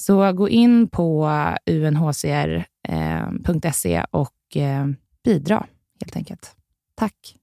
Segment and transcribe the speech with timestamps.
[0.00, 1.30] Så gå in på
[1.66, 2.64] unhcr.se
[3.94, 4.86] eh, och eh,
[5.24, 5.66] bidra
[6.00, 6.56] helt enkelt.
[6.94, 7.36] Tack.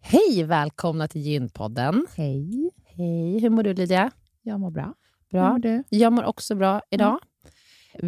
[0.00, 2.06] Hej, välkomna till Gynpodden.
[2.16, 2.70] Hej.
[2.84, 4.10] Hej, hur mår du Lydia?
[4.42, 4.94] Jag mår bra.
[5.30, 5.44] Bra.
[5.44, 5.84] Hur mår du?
[5.88, 7.08] Jag mår också bra idag.
[7.08, 7.20] Mm.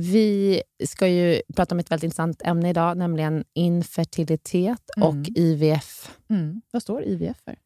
[0.08, 5.08] Vi ska ju prata om ett väldigt intressant ämne idag, nämligen infertilitet mm.
[5.08, 6.16] och IVF.
[6.30, 6.62] Mm.
[6.70, 7.56] Vad står IVF för?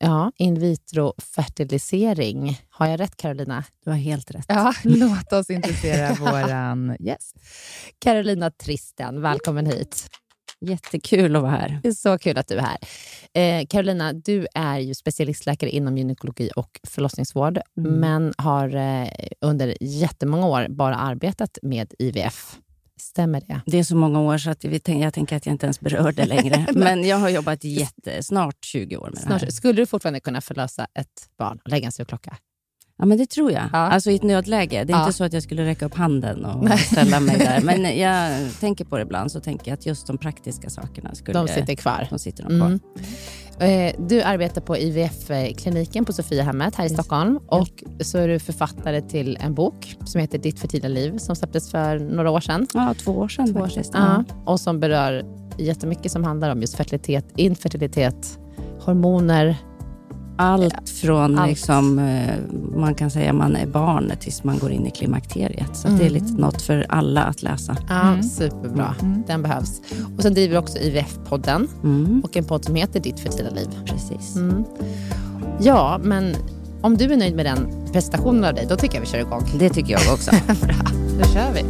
[0.00, 2.60] Ja, in vitro-fertilisering.
[2.70, 3.64] Har jag rätt, Carolina?
[3.84, 4.44] Du har helt rätt.
[4.48, 7.36] Ja, låt oss introducera vår gäst.
[7.98, 10.06] Carolina Tristen, välkommen hit.
[10.60, 11.80] Jättekul att vara här.
[11.82, 12.78] Det är så kul att du är här.
[13.60, 17.92] Eh, Carolina, du är ju specialistläkare inom gynekologi och förlossningsvård, Mm.
[17.94, 19.08] men har eh,
[19.40, 22.58] under jättemånga år bara arbetat med IVF.
[23.00, 23.60] Stämmer det?
[23.66, 25.80] Det är så många år så att vi tänk, jag tänker att jag inte ens
[25.80, 26.66] berör det längre.
[26.74, 29.38] Men jag har jobbat jätte, snart 20 år med det här.
[29.38, 32.36] Snart, skulle du fortfarande kunna förlösa ett barn och lägga en surklocka?
[33.00, 33.62] Ja, men det tror jag.
[33.72, 33.78] Ja.
[33.78, 34.84] Alltså i ett nödläge.
[34.84, 35.00] Det är Ja.
[35.02, 36.78] inte så att jag skulle räcka upp handen och Nej.
[36.78, 37.60] ställa mig där.
[37.60, 41.38] Men jag tänker på det ibland, så tänker jag att just de praktiska sakerna skulle...
[41.38, 42.06] De sitter kvar.
[42.10, 42.66] de sitter nog kvar.
[42.66, 42.80] Mm.
[43.60, 49.00] Eh, Du arbetar på IVF-kliniken på Sofiahemmet här i Stockholm och så är du författare
[49.00, 52.66] till en bok som heter Ditt fertila liv som släpptes för några år sedan.
[52.74, 53.92] Ja, två år sedan Två år faktiskt.
[53.94, 54.24] Ja.
[54.46, 55.24] Och som berör
[55.58, 58.38] jättemycket som handlar om just fertilitet, infertilitet,
[58.80, 59.56] hormoner.
[60.40, 61.48] Allt från Allt.
[61.50, 62.34] Liksom, eh,
[62.76, 65.76] man kan säga man är barn tills man går in i klimakteriet.
[65.76, 67.76] Så att det är lite något för alla att läsa.
[67.88, 68.22] Ja, Mm.
[68.22, 68.94] Superbra,
[69.26, 69.80] den behövs.
[70.16, 73.68] Och Sen driver du också IVF-podden Mm, och en podd som heter Ditt fertila liv.
[73.86, 74.36] precis.
[74.36, 74.64] Mm.
[75.60, 76.34] Ja, men
[76.80, 77.58] om du är nöjd med den
[77.92, 79.42] presentationen av dig, då tycker jag vi kör igång.
[79.58, 80.30] Det tycker jag också.
[80.66, 80.74] Bra,
[81.18, 81.64] då kör vi.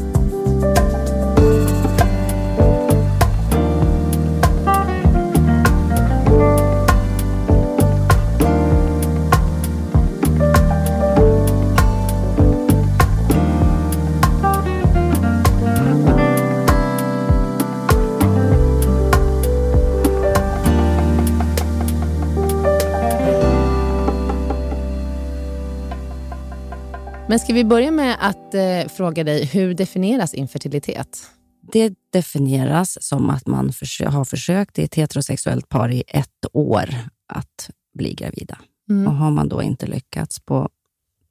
[27.49, 31.31] Ska vi börja med att eh, fråga dig, hur definieras infertilitet?
[31.73, 36.95] Det definieras som att man försö- har försökt i ett heterosexuellt par i ett år
[37.29, 38.59] att bli gravida.
[38.91, 39.07] Mm.
[39.07, 40.69] Och har man då inte lyckats på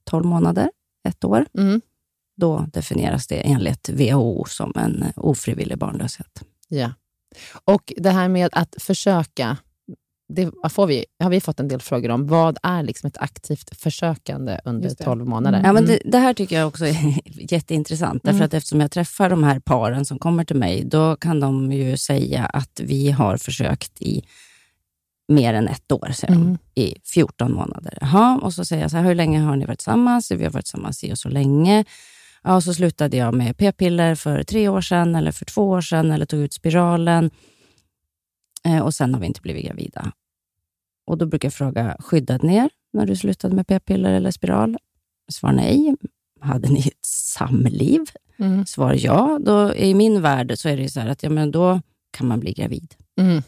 [0.03, 0.71] 12 månader,
[1.07, 1.81] ett år, Mm.
[2.37, 6.43] då definieras det enligt WHO som en ofrivillig barnlöshet.
[6.67, 6.91] Ja.
[7.65, 9.57] Och det här med att försöka,
[10.29, 12.27] det får vi, har vi fått en del frågor om.
[12.27, 15.03] Vad är liksom ett aktivt försökande under Just det.
[15.03, 15.61] 12 månader?
[15.65, 15.97] Ja, men Mm.
[16.03, 17.19] det, det här tycker jag också är
[17.53, 18.23] jätteintressant.
[18.23, 18.45] Därför Mm.
[18.45, 21.97] att eftersom jag träffar de här paren som kommer till mig, då kan de ju
[21.97, 24.23] säga att vi har försökt i
[25.27, 26.57] mer än ett år, de, Mm.
[26.75, 27.97] i 14 månader.
[28.01, 30.31] Jaha, och så säger jag så här, hur länge har ni varit tillsammans?
[30.31, 31.85] Vi har varit tillsammans i och så länge.
[32.43, 35.81] Ja, och så slutade jag med p-piller för tre år sedan, eller för två år
[35.81, 37.31] sedan, eller tog ut spiralen.
[38.65, 40.11] Eh, och sen har vi inte blivit gravida.
[41.05, 44.77] Och Då brukar jag fråga, skyddade ni er när du slutade med p-piller eller spiral?
[45.31, 45.95] Svar nej.
[46.39, 48.01] Hade ni ett samliv?
[48.39, 48.65] Mm.
[48.65, 49.39] Svar ja.
[49.41, 51.81] Då, I min värld så är det så att ja, men då
[52.11, 52.95] kan man bli gravid.
[53.19, 53.43] Mm.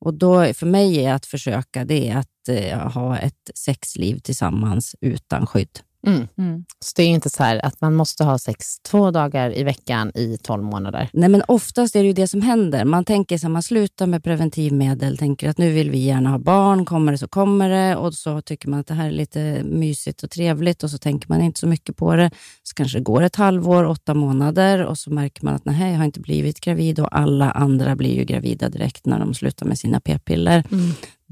[0.00, 4.96] Och då, för mig är att försöka det är att eh, ha ett sexliv tillsammans
[5.00, 5.80] utan skydd.
[6.06, 6.28] Mm.
[6.38, 6.64] Mm.
[6.80, 10.38] Så det är inte så att man måste ha sex två dagar i veckan i
[10.42, 11.08] 12 månader.
[11.12, 12.84] Nej, men oftast är det ju det som händer.
[12.84, 16.38] Man tänker så här, man slutar med preventivmedel, tänker att nu vill vi gärna ha
[16.38, 17.96] barn, kommer det så kommer det.
[17.96, 21.28] Och så tycker man att det här är lite mysigt och trevligt och så tänker
[21.28, 22.30] man inte så mycket på det.
[22.62, 25.98] Så kanske det går ett halvår, åtta månader och så märker man att nej, jag
[25.98, 29.78] har inte blivit gravid och alla andra blir ju gravida direkt när de slutar med
[29.78, 30.64] sina p-piller.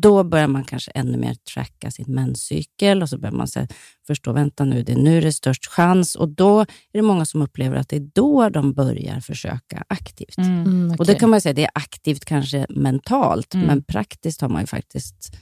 [0.02, 3.68] Då börjar man kanske ännu mer tracka sin menscykel och så börjar man säga,
[4.06, 6.14] förstå, vänta nu, det är nu det är störst chans.
[6.14, 10.38] Och då är det många som upplever att det är då de börjar försöka aktivt.
[10.38, 10.62] Mm.
[10.66, 13.66] Mm, Och det kan man ju säga, det är aktivt kanske mentalt, Mm.
[13.66, 15.36] men praktiskt har man ju faktiskt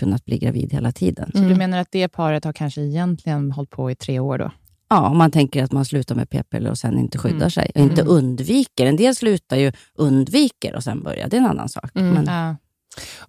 [0.00, 1.30] kunnat bli gravid hela tiden.
[1.32, 1.50] Så Mm.
[1.50, 4.50] du menar att det paret har kanske egentligen hållit på i tre år då?
[4.92, 7.50] Ja, om man tänker att man slutar med p-piller och sen inte skyddar Mm.
[7.50, 8.12] sig och inte Mm.
[8.14, 8.86] undviker.
[8.86, 11.28] En del slutar ju undviker och sen börjar.
[11.28, 11.90] Det är en annan sak.
[11.94, 12.14] Mm.
[12.14, 12.56] Men, Ja.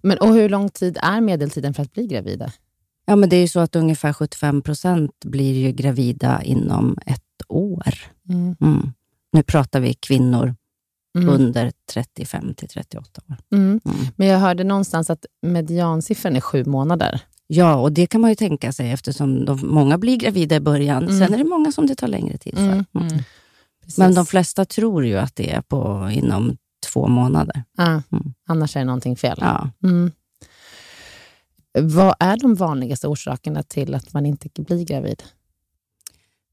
[0.02, 2.52] Men, och hur lång tid är medeltiden för att bli gravida?
[3.06, 7.22] ja, men det är ju så att ungefär 75 procent blir ju gravida inom ett
[7.48, 7.94] år.
[8.28, 8.56] Mm.
[8.60, 8.92] Mm.
[9.32, 10.54] Nu pratar vi kvinnor
[11.18, 11.28] Mm.
[11.28, 13.36] under 35 till 38 år.
[13.52, 13.80] Mm.
[13.84, 13.96] Mm.
[14.16, 17.20] Men jag hörde någonstans att mediansiffran är sju månader.
[17.46, 21.02] Ja, och det kan man ju tänka sig eftersom de, många blir gravida i början.
[21.02, 21.18] Mm.
[21.18, 22.84] Sen är det många som det tar längre tid för.
[23.98, 27.64] Men de flesta tror ju att det är på inom två månader.
[27.76, 28.34] Ja, Mm.
[28.48, 29.38] Annars är det någonting fel.
[29.40, 29.70] Ja.
[29.84, 30.10] Mm.
[31.78, 35.22] Vad är de vanligaste orsakerna till att man inte blir gravid?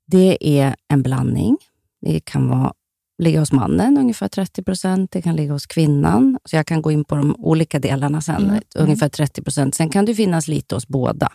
[0.05, 1.57] Det är en blandning.
[2.01, 2.73] Det kan vara,
[3.17, 5.11] ligga hos mannen, ungefär 30 procent.
[5.11, 6.39] Det kan ligga hos kvinnan.
[6.45, 8.43] Så jag kan gå in på de olika delarna sen.
[8.49, 8.61] Mm.
[8.75, 9.75] Ungefär 30 procent.
[9.75, 11.31] Sen kan det finnas lite hos båda.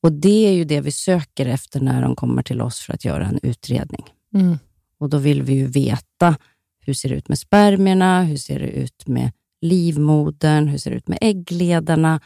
[0.00, 3.04] Och Det är ju det vi söker efter när de kommer till oss för att
[3.04, 4.04] göra en utredning.
[4.34, 4.58] Mm.
[4.98, 6.36] Och Då vill vi ju veta
[6.86, 10.96] hur ser det ut med spermierna, hur ser det ut med livmodern, hur ser det
[10.96, 12.20] ut med äggledarna,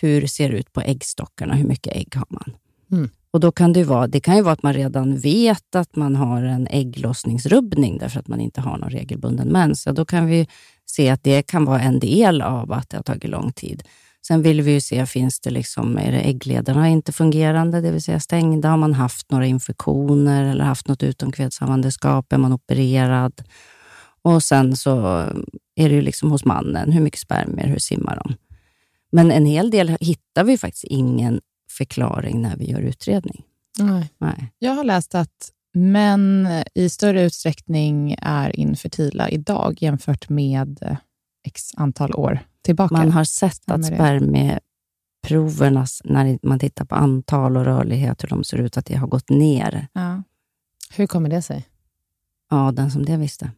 [0.00, 2.56] hur ser det ut på äggstockarna, hur mycket ägg har man?
[2.92, 3.10] Mm.
[3.30, 6.16] Och då kan det, vara, det kan ju vara att man redan vet att man
[6.16, 9.86] har en ägglossningsrubbning därför att man inte har någon regelbunden mens.
[9.86, 10.48] Ja, då kan vi
[10.86, 13.82] se att det kan vara en del av att det har tagit lång tid.
[14.26, 18.02] Sen vill vi ju se, finns det liksom, är det äggledarna inte fungerande, det vill
[18.02, 18.68] säga stängda?
[18.68, 22.32] Har man haft några infektioner eller haft något utomkvedshavandeskap?
[22.32, 23.42] Är man opererad?
[24.24, 24.98] Och sen så
[25.74, 28.34] är det ju liksom hos mannen, hur mycket spermier, hur simmar de?
[29.12, 31.40] Men en hel del hittar vi faktiskt ingen
[31.70, 33.44] förklaring när vi gör utredning.
[33.78, 34.10] Nej.
[34.18, 34.52] Nej.
[34.58, 40.96] Jag har läst att män i större utsträckning är infertila idag jämfört med
[41.46, 42.94] x antal år tillbaka.
[42.94, 48.58] Man har sett att spermieproverna, när man tittar på antal och rörlighet, hur de ser
[48.58, 49.88] ut, att det har gått ner.
[49.92, 50.22] ja.
[50.96, 51.68] Hur kommer det sig?
[52.50, 53.50] Ja, den som det visste.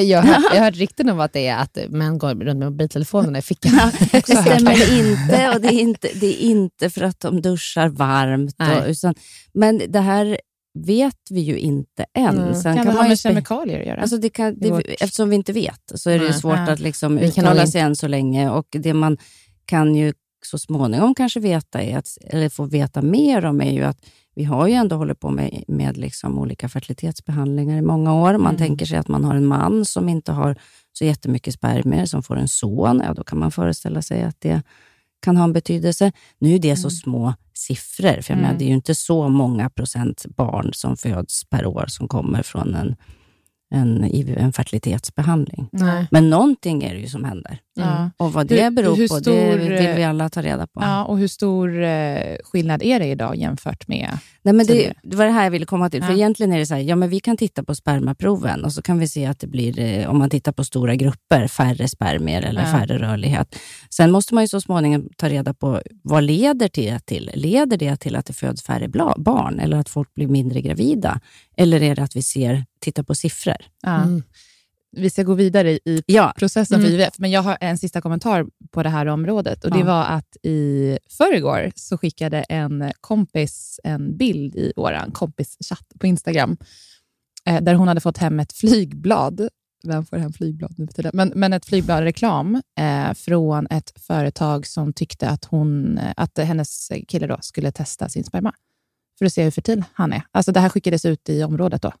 [0.00, 2.70] Jag har, jag har hört rykten om att det är att män går runt med
[2.72, 3.72] mobiltelefonerna i fickan.
[4.12, 8.56] Det stämmer inte och det är inte, det är inte för att de duschar varmt.
[8.58, 9.14] Och, utan,
[9.54, 10.40] men det här
[10.78, 12.38] vet vi ju inte än.
[12.38, 12.54] Mm.
[12.54, 14.00] Sen Kan det ha med kemikalier att göra?
[14.00, 16.40] Alltså det kan, det, vårt- Eftersom vi inte vet så är det ju Nej.
[16.40, 16.72] svårt Ja.
[16.72, 18.50] att liksom Vi kan uttala sig än så länge.
[18.50, 19.16] Och Det man
[19.64, 20.12] kan ju
[20.46, 23.98] så småningom kanske veta, är att, eller få veta mer om, är ju att
[24.36, 28.32] vi har ju ändå hållit på med, med liksom olika fertilitetsbehandlingar i många år.
[28.32, 28.56] Man Mm.
[28.56, 30.56] tänker sig att man har en man som inte har
[30.92, 33.02] så jättemycket spermier, som får en son.
[33.06, 34.62] Ja, då kan man föreställa sig att det
[35.22, 36.12] kan ha en betydelse.
[36.38, 38.42] Nu är det så små siffror, för jag Mm.
[38.42, 42.42] menar, det är ju inte så många procent barn som föds per år som kommer
[42.42, 42.96] från en,
[43.70, 44.04] en,
[44.36, 45.68] en fertilitetsbehandling.
[45.72, 46.06] Nej.
[46.10, 47.58] Men någonting är det ju som händer.
[47.76, 48.10] Ja.
[48.16, 50.80] Och vad det Hur- beror hur på, stor, det vill vi alla ta reda på.
[50.82, 54.18] Ja, och hur stor eh, skillnad är det idag jämfört med...
[54.42, 56.02] Nej, men det, det var det här jag ville komma till.
[56.02, 56.16] För Ja.
[56.16, 58.98] egentligen är det så här, ja, men vi kan titta på spermaproven och så kan
[58.98, 62.60] vi se att det blir, eh, om man tittar på stora grupper, färre spermier eller
[62.60, 62.66] Ja.
[62.78, 63.56] färre rörlighet.
[63.90, 67.30] Sen måste man ju så småningom ta reda på vad leder det till?
[67.34, 71.20] Leder det till att det föds färre bla- barn eller att folk blir mindre gravida?
[71.56, 73.56] Eller är det att vi ser, tittar på siffror?
[73.82, 74.02] Ja.
[74.02, 74.22] Mm.
[74.96, 76.90] Vi ska gå vidare i Ja, processen Mm.
[76.90, 79.64] för IVF, men jag har en sista kommentar på det här området.
[79.64, 79.84] Och Det Ja.
[79.84, 86.56] var att i förrgår så skickade en kompis en bild i vår kompischatt på Instagram,
[87.46, 89.48] eh, där hon hade fått hem ett flygblad.
[89.86, 91.10] Vem får hem flygblad nu för tiden?
[91.14, 96.38] Men, men ett flygblad reklam eh, från ett företag som tyckte att, hon, eh, att
[96.38, 98.52] hennes kille då skulle testa sin sperma
[99.18, 100.22] för att se hur fertil han är.
[100.32, 101.92] Alltså Det här skickades ut i området då.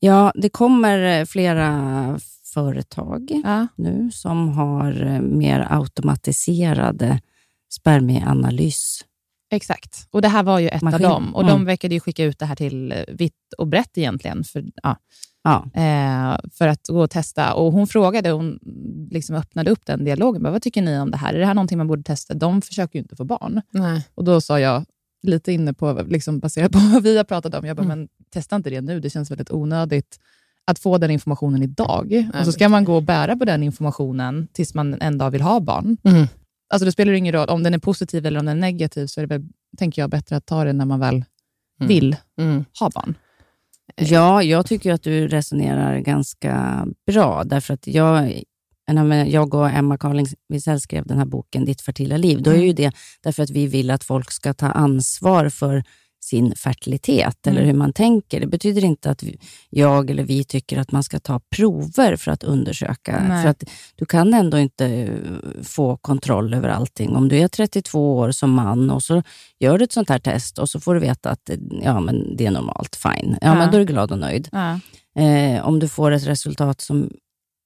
[0.00, 2.18] Ja, det kommer eh, flera
[2.54, 3.66] företag Ja.
[3.76, 7.20] nu som har eh, mer automatiserade
[7.72, 9.04] spermieanalys.
[9.52, 10.06] Exakt.
[10.10, 11.04] Och Det här var ju ett Maskin.
[11.06, 11.34] av dem.
[11.34, 11.52] Och Mm.
[11.54, 14.96] De verkade ju skicka ut det här till eh, vitt och brett egentligen, för, ja,
[15.42, 15.64] Ja.
[15.74, 17.54] eh, för att gå och testa.
[17.54, 18.58] Och Hon frågade, hon
[19.10, 20.42] liksom öppnade upp den dialogen.
[20.42, 21.34] Bara, Vad tycker ni om det här?
[21.34, 22.34] Är det här någonting man borde testa?
[22.34, 23.62] De försöker ju inte få barn.
[23.70, 24.06] Nej.
[24.14, 24.84] Och Då sa jag,
[25.22, 27.98] lite inne på, liksom baserat på vad vi har pratat om, jag bara, Mm.
[27.98, 29.00] men testa inte det nu.
[29.00, 30.18] Det känns väldigt onödigt
[30.66, 32.28] att få den informationen idag.
[32.38, 35.40] och så ska man gå och bära på den informationen tills man en dag vill
[35.42, 35.96] ha barn.
[36.04, 36.26] Mm.
[36.72, 39.20] Alltså det spelar ingen roll om den är positiv eller om den är negativ, så
[39.20, 39.48] är det väl,
[39.78, 41.14] tänker jag, bättre att ta det när man väl
[41.80, 41.88] Mm.
[41.88, 42.64] vill Mm.
[42.80, 43.14] ha barn.
[43.96, 48.42] Ja, jag tycker att du resonerar ganska bra, därför att jag,
[48.92, 52.62] när jag och Emma Carling Wisell skrev den här boken Ditt fertila liv, då är
[52.62, 52.92] ju det
[53.22, 55.84] därför att vi vill att folk ska ta ansvar för
[56.22, 57.70] sin fertilitet, eller Mm.
[57.70, 58.40] hur man tänker.
[58.40, 59.24] Det betyder inte att
[59.70, 63.24] jag eller vi tycker att man ska ta prover för att undersöka.
[63.28, 63.42] Nej.
[63.42, 63.64] För att
[63.96, 67.16] du kan ändå inte eh, få kontroll över allting.
[67.16, 69.22] Om du är 32 år som man och så
[69.60, 72.36] gör du ett sånt här test och så får du veta att eh, ja, men
[72.36, 73.30] det är normalt, fine.
[73.40, 73.54] Ja, Ja.
[73.54, 74.48] Men då är du glad och nöjd.
[74.52, 74.80] Ja.
[75.22, 77.10] Eh, om du får ett resultat som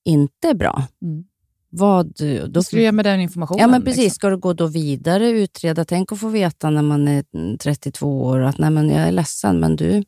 [0.05, 1.23] inte är bra, Mm.
[1.69, 2.13] vad...
[2.47, 3.61] Då, ska du göra med den informationen?
[3.61, 4.03] Ja, men precis.
[4.03, 4.15] liksom?
[4.15, 5.85] Ska du gå då vidare, utreda?
[5.85, 9.11] Tänk att få veta när man är mm, 32 år att nej, men jag är
[9.11, 10.03] ledsen, men du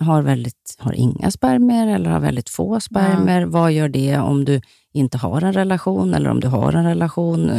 [0.00, 3.44] har, väldigt, har inga spermier eller har väldigt få spermier.
[3.44, 4.60] Vad gör det om du
[4.92, 7.52] inte har en relation eller om du har en relation?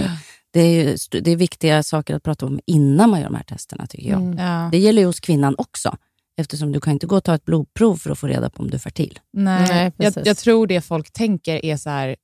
[0.51, 3.88] Det är, det är viktiga saker att prata om innan man gör de här testerna,
[3.88, 4.22] tycker jag.
[4.22, 4.38] Mm.
[4.38, 4.69] Ja.
[4.72, 5.96] Det gäller ju hos kvinnan också,
[6.39, 8.69] eftersom du kan inte gå och ta ett blodprov för att få reda på om
[8.69, 9.19] du är fertil.
[9.34, 10.27] Nej, Nej, jag, precis.
[10.27, 12.15] jag tror det folk tänker är så här,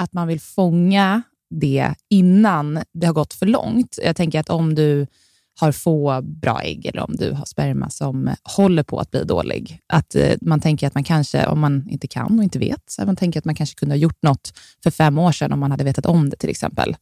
[0.00, 3.98] att man vill fånga det innan det har gått för långt.
[4.04, 5.06] Jag tänker att om du
[5.60, 9.80] har få bra ägg eller om du har sperma som håller på att bli dålig,
[9.86, 13.06] att eh, man tänker att man kanske, om man inte kan och inte vet, så
[13.06, 15.70] man tänker att man kanske kunde ha gjort något för fem år sedan om man
[15.70, 16.96] hade vetat om det till exempel.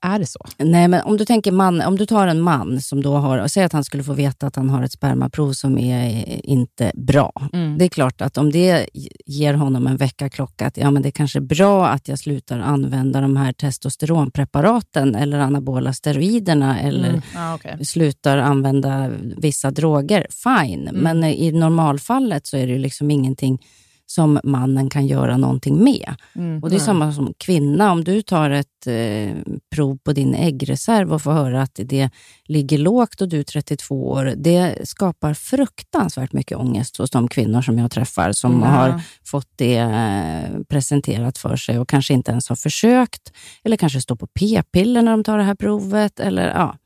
[0.00, 0.46] Är det så?
[0.58, 3.50] Nej, men om du tänker man, om du tar en man som då har, och
[3.50, 6.92] säg att han skulle få veta att han har ett spermaprov som är eh, inte
[6.94, 7.32] bra.
[7.52, 7.78] Mm.
[7.78, 8.88] Det är klart att om det
[9.26, 12.58] ger honom en väckarklocka, att ja, men det är kanske är bra att jag slutar
[12.58, 17.22] använda de här testosteronpreparaten eller anabola steroiderna eller Mm.
[17.34, 17.84] Ja, okay.
[17.84, 20.88] slutar använda vissa droger, fine.
[20.88, 21.00] Mm.
[21.02, 23.58] Men i normalfallet så är det ju liksom ingenting
[24.14, 26.14] som mannen kan göra någonting med.
[26.36, 26.62] Mm.
[26.62, 27.92] Och Det är samma som kvinna.
[27.92, 29.36] Om du tar ett eh,
[29.74, 32.10] prov på din äggreserv och får höra att det
[32.44, 37.62] ligger lågt och du är 32 år, det skapar fruktansvärt mycket ångest hos de kvinnor
[37.62, 38.66] som jag träffar, som Ja.
[38.68, 43.32] har fått det eh, presenterat för sig och kanske inte ens har försökt,
[43.64, 46.20] eller kanske står på p-piller när de tar det här provet.
[46.20, 46.76] Eller, ja.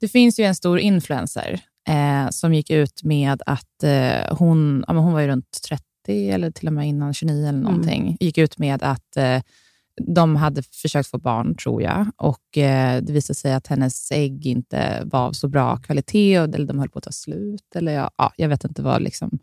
[0.00, 4.92] Det finns ju en stor influencer eh, som gick ut med att eh, hon, ja,
[4.92, 8.16] men hon var ju runt 30 eller till och med innan 29 eller någonting.
[8.20, 9.42] Gick ut med att eh,
[10.06, 12.06] de hade försökt få barn, tror jag.
[12.16, 16.54] Och eh, Det visade sig att hennes ägg inte var av så bra kvalitet, och,
[16.54, 17.74] eller de höll på att ta slut.
[17.74, 19.38] Eller ja, ja, jag vet inte vad liksom,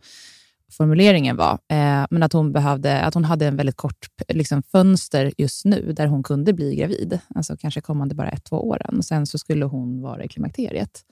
[0.71, 1.53] formuleringen var.
[1.53, 5.93] Eh, men att hon, behövde, att hon hade en väldigt kort liksom, fönster just nu,
[5.93, 7.19] där hon kunde bli gravid.
[7.35, 9.03] Alltså kanske kommande bara ett, två åren.
[9.03, 11.05] Sen så skulle hon vara i klimakteriet.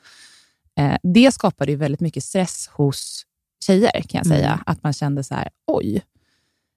[0.79, 3.25] Eh, det skapade ju väldigt mycket stress hos
[3.65, 4.59] tjejer, kan jag säga.
[4.65, 6.01] Att man kände så här, oj,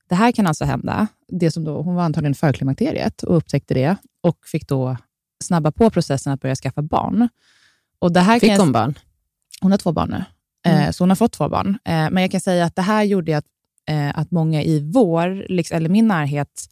[0.08, 1.06] det här kan alltså hända.
[1.28, 4.96] Det som då, hon var antagligen för klimakteriet och upptäckte det och fick då
[5.44, 7.28] snabba på processen att börja skaffa barn.
[7.98, 8.98] Och det här Fick jag, hon barn?
[9.60, 10.24] hon har två barn nu,
[10.70, 11.68] eh, så hon har fått två barn.
[11.84, 13.44] Eh, men jag kan säga att det här gjorde att,
[13.88, 16.68] eh, att många i vår, liksom, eller min närhet,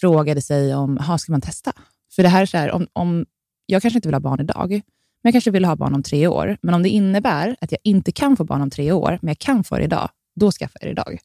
[0.00, 1.72] frågade sig om, "Ha, ska man testa?
[2.14, 3.26] För det här är så här, om, om,
[3.66, 4.80] jag kanske inte vill ha barn idag,
[5.22, 6.56] men jag kanske vill ha barn om tre år.
[6.62, 9.38] Men om det innebär att jag inte kan få barn om tre år, men jag
[9.38, 11.18] kan få det idag, då skaffar jag det idag.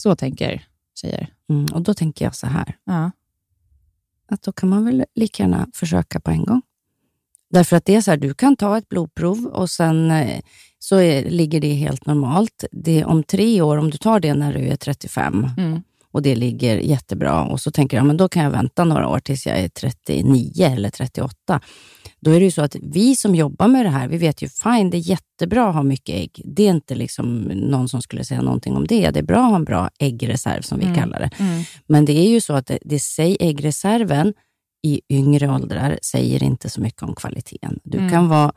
[0.00, 0.64] Så tänker
[1.00, 1.32] tjejer.
[1.50, 3.10] Mm, och Då tänker jag så här, Ja.
[4.28, 6.62] att då kan man väl lika gärna försöka på en gång.
[7.50, 10.40] Därför att det är så här, du kan ta ett blodprov och sen eh,
[10.78, 12.64] så är, ligger det helt normalt.
[12.72, 15.82] Det, om tre år, om du tar det när du är 35 Mm.
[16.10, 19.18] och det ligger jättebra och så tänker jag, men då kan jag vänta några år
[19.20, 21.60] tills jag är 39 eller 38.
[22.20, 24.48] Då är det ju så att vi som jobbar med det här, vi vet ju
[24.48, 26.42] fine, det är jättebra att ha mycket ägg.
[26.44, 29.10] Det är inte liksom någon som skulle säga någonting om det.
[29.10, 31.30] Det är bra att ha en bra äggreserv som vi kallar det.
[31.38, 31.62] Mm.
[31.86, 34.34] Men det är ju så att det, det säger, äggreserven
[34.82, 37.78] i yngre åldrar säger inte så mycket om kvaliteten.
[37.84, 38.10] Du Mm.
[38.10, 38.52] kan vara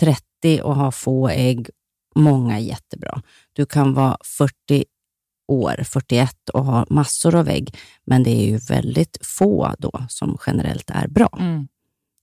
[0.00, 1.68] 30 och ha få ägg,
[2.14, 3.22] många är jättebra.
[3.52, 4.84] Du kan vara 40
[5.48, 7.74] år, 41 och ha massor av ägg,
[8.06, 11.38] men det är ju väldigt få då som generellt är bra.
[11.40, 11.68] Mm.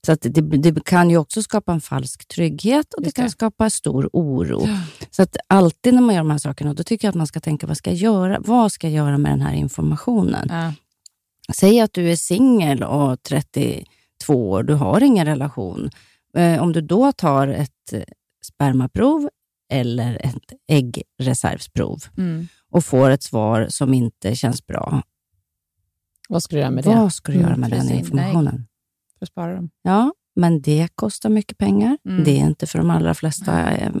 [0.08, 3.24] Så att det, det kan ju också skapa en falsk trygghet och det Just kan
[3.24, 3.30] det.
[3.30, 4.68] skapa stor oro.
[5.10, 7.40] Så att alltid när man gör de här sakerna, då tycker jag att man ska
[7.40, 10.46] tänka, vad ska jag göra, vad ska jag göra med den här informationen?
[10.50, 10.72] Ja.
[11.54, 13.84] Säg att du är singel och 32
[14.50, 15.90] år, du har ingen relation.
[16.36, 17.92] Eh, om du då tar ett
[18.44, 19.28] spermaprov
[19.72, 22.48] eller ett äggreservsprov Mm.
[22.70, 25.02] och får ett svar som inte känns bra,
[26.28, 26.90] Vad ska du göra med det?
[26.94, 27.98] vad ska du göra Mm, med den precis.
[27.98, 28.66] informationen?
[29.18, 29.70] För att spara dem.
[29.82, 31.98] Ja, men det kostar mycket pengar.
[32.08, 32.24] Mm.
[32.24, 33.92] Det är inte för de allra flesta eh,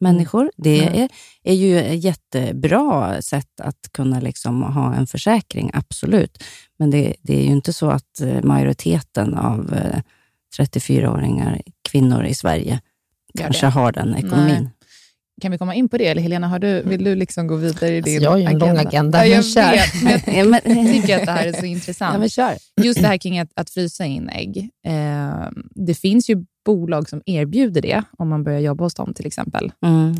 [0.00, 0.50] människor.
[0.56, 0.94] Det Mm.
[1.02, 1.08] är,
[1.42, 6.44] är ju ett jättebra sätt att kunna liksom ha en försäkring, absolut.
[6.78, 10.00] Men det, det är ju inte så att eh, majoriteten av eh,
[10.58, 12.80] 34-åringar, kvinnor i Sverige,
[13.34, 13.70] Gör kanske det.
[13.70, 14.46] har den ekonomin.
[14.62, 14.70] Nej.
[15.40, 16.06] Kan vi komma in på det?
[16.06, 18.44] Eller Helena, har du, vill du liksom gå vidare i Alltså, din jag har ju
[18.44, 19.70] en lång agenda, Ja, jag men kör.
[19.72, 22.12] vet, men Ja, men, jag tycker att det här är så intressant.
[22.14, 22.54] ja, men kör.
[22.82, 24.70] Just det här kring att, att frysa in ägg.
[24.86, 29.26] Eh, det finns ju bolag som erbjuder det, om man börjar jobba hos dem till
[29.26, 29.72] exempel.
[29.86, 30.14] Mm.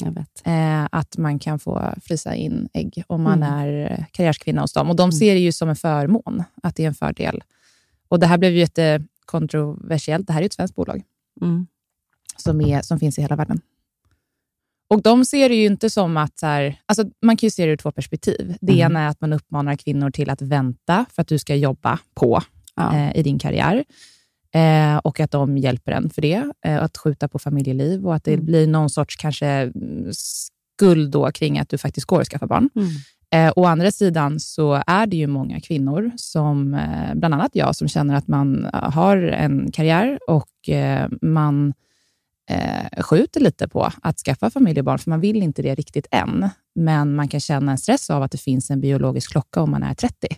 [0.44, 3.58] Eh, att man kan få frysa in ägg om man Mm.
[3.68, 4.90] är karriärskvinna hos dem.
[4.90, 7.42] Och De ser det ju som en förmån, att det är en fördel.
[8.08, 10.26] Och Det här blev ju jättekontroversiellt.
[10.26, 11.02] Det här är ju ett svenskt bolag
[11.42, 11.66] Mm.
[12.36, 13.60] som, är, som finns i hela världen.
[14.90, 16.38] Och De ser det ju inte som att...
[16.38, 18.56] Så här, alltså man kan ju se det ur två perspektiv.
[18.60, 18.86] Det Mm.
[18.90, 22.42] ena är att man uppmanar kvinnor till att vänta för att du ska jobba på
[22.76, 22.96] Ja.
[22.96, 23.84] eh, i din karriär.
[24.54, 28.24] Eh, och att de hjälper en för det, eh, att skjuta på familjeliv och att
[28.24, 28.46] det Mm.
[28.46, 29.72] blir någon sorts kanske
[30.12, 32.70] skuld då kring att du faktiskt går och skaffar barn.
[32.76, 32.88] Mm.
[33.32, 37.76] Eh, å andra sidan så är det ju många kvinnor, som eh, bland annat jag,
[37.76, 41.74] som känner att man har en karriär och eh, man
[42.50, 46.06] eh, skjuter lite på att skaffa familj och barn, för man vill inte det riktigt
[46.10, 46.48] än.
[46.74, 49.82] Men man kan känna en stress av att det finns en biologisk klocka om man
[49.82, 50.28] är 30.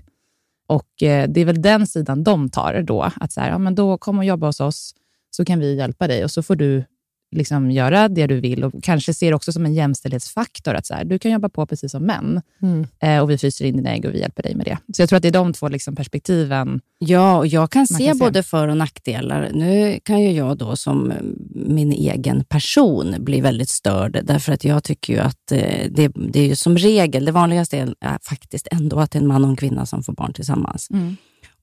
[0.66, 3.75] Och eh, Det är väl den sidan de tar då, att så här, ja, men
[3.75, 4.94] då kom och jobba hos oss,
[5.31, 6.85] så kan vi hjälpa dig och så får du
[7.33, 10.95] liksom göra det du vill och kanske ser det också som en jämställdhetsfaktor, att så
[10.95, 12.87] här, du kan jobba på precis som män Mm.
[13.01, 14.79] eh, och vi fryser in dina ägg och vi hjälper dig med det.
[14.97, 16.81] Så jag tror att det är de två liksom perspektiven.
[16.99, 18.25] Ja, och jag kan se kan se.
[18.25, 19.51] både för och nackdelar.
[19.55, 21.12] Nu kan ju jag då som
[21.55, 26.40] min egen person bli väldigt störd, därför att jag tycker ju att eh, det, det
[26.40, 29.51] är ju som regel, det vanligaste är, faktiskt ändå att det är en man och
[29.51, 30.88] en kvinna som får barn tillsammans.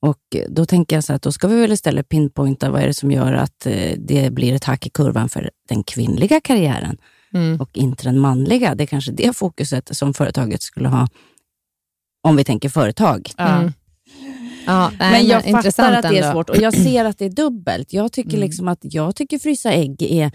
[0.02, 2.94] Och då tänker jag så att då ska vi väl istället pinpointa vad är det
[2.94, 6.98] som gör att eh, det blir ett hack i kurvan för den kvinnliga karriären.
[7.34, 7.62] Mm.
[7.62, 8.76] och inte den manliga.
[8.76, 11.08] Det är kanske det fokuset som företaget skulle ha,
[12.24, 13.32] om vi tänker företag.
[13.38, 13.72] Mm.
[14.66, 16.32] Ja, nej, men jag intressant fattar att det är ändå.
[16.34, 17.94] svårt och jag ser att det är dubbelt.
[17.94, 18.42] Jag tycker Mm.
[18.42, 20.32] liksom att jag tycker frysa ägg är,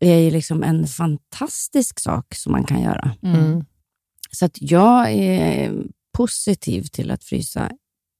[0.00, 3.10] är liksom en fantastisk sak som man kan göra.
[3.22, 3.64] Mm.
[4.30, 5.72] Så att jag är
[6.16, 7.70] positiv till att frysa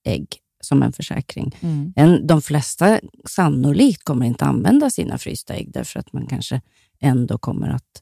[0.07, 0.27] ägg
[0.61, 1.55] som en försäkring.
[1.61, 1.93] Mm.
[1.95, 6.61] En, de flesta sannolikt kommer inte använda sina frysta ägg därför att man kanske
[6.99, 8.01] ändå kommer att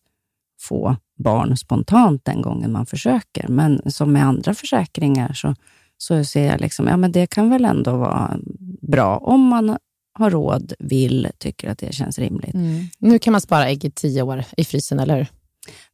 [0.60, 3.48] få barn spontant den gången man försöker.
[3.48, 5.56] Men som med andra försäkringar så,
[5.98, 8.40] så ser jag liksom, ja men det kan väl ändå vara
[8.82, 9.78] bra om man
[10.14, 12.54] har råd, vill, tycker att det känns rimligt.
[12.54, 12.86] Mm.
[13.00, 15.28] Nu kan man spara ägg i tio år i frysen, eller hur?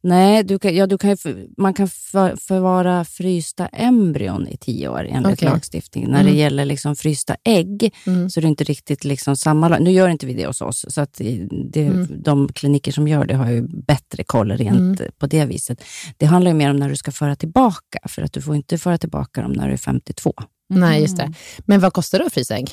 [0.02, 1.16] Nej, du kan, ja, du kan
[1.56, 5.48] man kan för, förvara frysta embryon i tio år enligt Okej.
[5.48, 6.10] lagstiftningen.
[6.10, 6.32] När Mm.
[6.32, 8.30] det gäller liksom frysta ägg Mm.
[8.30, 9.82] så är det inte riktigt liksom samma lag.
[9.82, 12.22] Nu gör inte vi det hos oss, så att det, Mm.
[12.22, 15.84] de kliniker som gör det har ju bättre koll rent på det viset.
[16.16, 18.78] Det handlar ju mer om när du ska föra tillbaka, för att du får inte
[18.78, 20.32] föra tillbaka dem när du är 52.
[20.68, 21.32] Nej, just det.
[21.66, 22.70] Men vad kostar det att frysa ägg?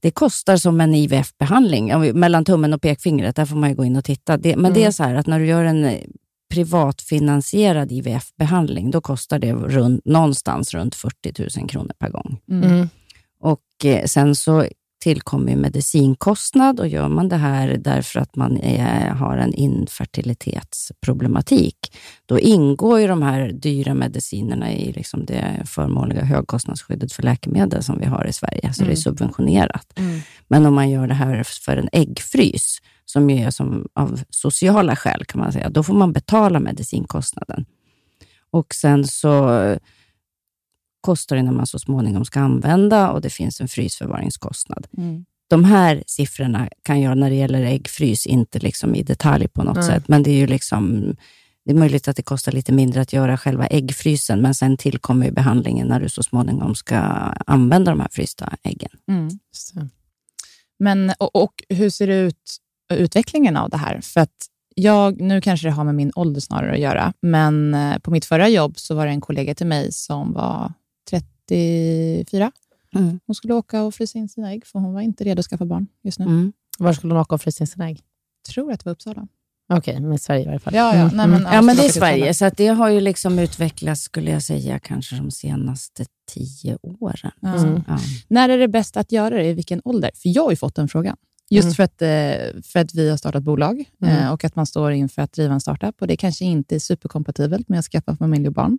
[0.00, 2.12] Det kostar som en IVF-behandling.
[2.18, 4.36] Mellan tummen och pekfingret, där får man ju gå in och titta.
[4.36, 6.00] Det, men det är så här att när du gör en eh,
[6.50, 12.40] privatfinansierad IVF-behandling, då kostar det runt, någonstans runt 40 000 kronor per gång.
[12.50, 12.88] Mm.
[13.40, 14.66] Och eh, sen så
[15.00, 21.76] tillkommer medicinkostnad och gör man det här därför att man är, har en infertilitetsproblematik,
[22.26, 27.98] då ingår ju de här dyra medicinerna i liksom det förmånliga högkostnadsskyddet för läkemedel som
[27.98, 29.98] vi har i Sverige, så det är subventionerat.
[30.48, 34.96] Men om man gör det här för en äggfrys, som ju är som av sociala
[34.96, 37.64] skäl kan man säga, då får man betala medicinkostnaden.
[38.50, 39.48] Och sen så
[41.00, 44.86] kostar det när man så småningom ska använda och det finns en frysförvaringskostnad.
[44.96, 45.24] Mm.
[45.48, 49.76] De här siffrorna kan jag när det gäller äggfrys inte liksom i detalj på något
[49.76, 49.84] Nej.
[49.84, 51.14] sätt, men det är ju liksom
[51.64, 55.26] det är möjligt att det kostar lite mindre att göra själva äggfrysen, men sen tillkommer
[55.26, 56.96] ju behandlingen när du så småningom ska
[57.46, 58.90] använda de här frysta äggen.
[59.08, 59.28] Mm.
[60.78, 62.56] Men, och, och hur ser det ut,
[62.92, 64.00] utvecklingen av det här?
[64.00, 67.98] För att jag, nu kanske det har med min ålder snarare att göra, men eh,
[67.98, 70.72] på mitt förra jobb så var det en kollega till mig som var
[71.48, 72.52] 34.
[72.94, 73.20] Mm.
[73.26, 75.64] Hon skulle åka och frysa in sina ägg, för hon var inte redo att skaffa
[75.64, 76.24] barn just nu.
[76.24, 76.52] Mm.
[76.78, 78.00] Var skulle hon åka och frysa in sina ägg?
[78.54, 79.26] tror att det var Uppsala.
[79.72, 80.74] Okej, men i Sverige i varje fall.
[80.74, 81.00] Ja, ja.
[81.02, 81.16] Mm.
[81.16, 84.42] Nej, men, Ja, men det är Sverige, så det har ju liksom utvecklats, skulle jag
[84.42, 87.30] säga, kanske de senaste tio åren.
[87.40, 87.54] Ja.
[87.56, 87.82] Mm.
[87.88, 87.98] Ja.
[88.28, 89.44] När är det bäst att göra det?
[89.44, 90.10] I vilken ålder?
[90.14, 91.16] För jag har ju fått den frågan.
[91.50, 91.74] Just Mm.
[91.74, 94.16] för, att, eh, för att vi har startat bolag Mm.
[94.16, 96.00] eh, och att man står inför att driva en startup.
[96.02, 98.78] Och Det kanske inte är superkompatibelt med att skaffa familj och barn.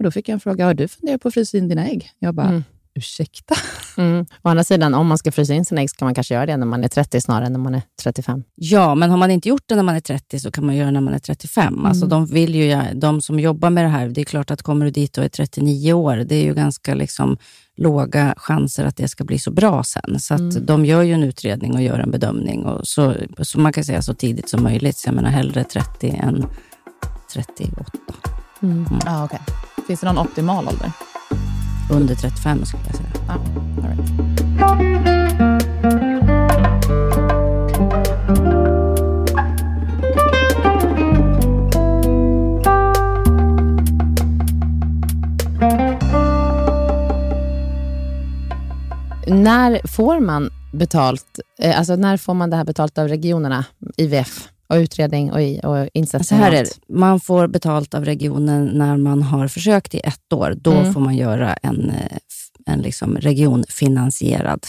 [0.00, 2.10] Och Då fick jag en fråga, har du funderat på att frysa in dina ägg?
[2.18, 2.64] Jag bara, Mm.
[2.94, 3.54] ursäkta?
[3.96, 4.26] Mm.
[4.42, 6.56] Å andra sidan, om man ska frysa in sina ägg ska man kanske göra det
[6.56, 8.42] när man är 30 snarare än när man är 35.
[8.54, 10.86] ja, men har man inte gjort det när man är 30 så kan man göra
[10.86, 11.86] det när man är 35.
[11.86, 14.84] Alltså, de, vill ju, de som jobbar med det här, det är klart att kommer
[14.84, 17.36] du dit och är 39 år, det är ju ganska liksom,
[17.76, 20.20] låga chanser att det ska bli så bra sen.
[20.20, 22.64] Så att de gör ju en utredning och gör en bedömning.
[22.64, 24.96] Och så, så man kan säga så tidigt som möjligt.
[24.96, 26.46] Så jag menar hellre 30 än
[27.34, 27.84] 38.
[29.06, 29.38] Ah, okay.
[29.90, 30.92] Finns det någon optimal ålder?
[31.90, 33.08] Under 35 skulle jag säga.
[33.28, 34.10] Ah, all right.
[49.26, 53.64] När får man betalt, eh, alltså när får man det här betalt av regionerna,
[53.96, 56.24] IVF, och utredning och, i- och insatser?
[56.24, 56.70] Så här och är det.
[56.94, 60.54] Man får betalt av regionen när man har försökt i ett år.
[60.60, 60.92] Då Mm.
[60.94, 62.16] får man göra en, eh,
[62.66, 64.66] en liksom regionfinansierad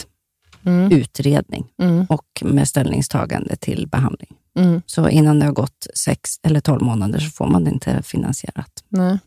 [0.64, 0.92] Mm.
[0.92, 2.06] utredning Mm.
[2.08, 4.28] och med ställningstagande till behandling.
[4.58, 4.82] Mm.
[4.86, 8.84] Så innan det har gått sex eller tolv månader så får man det inte finansierat.
[8.88, 9.18] Nej.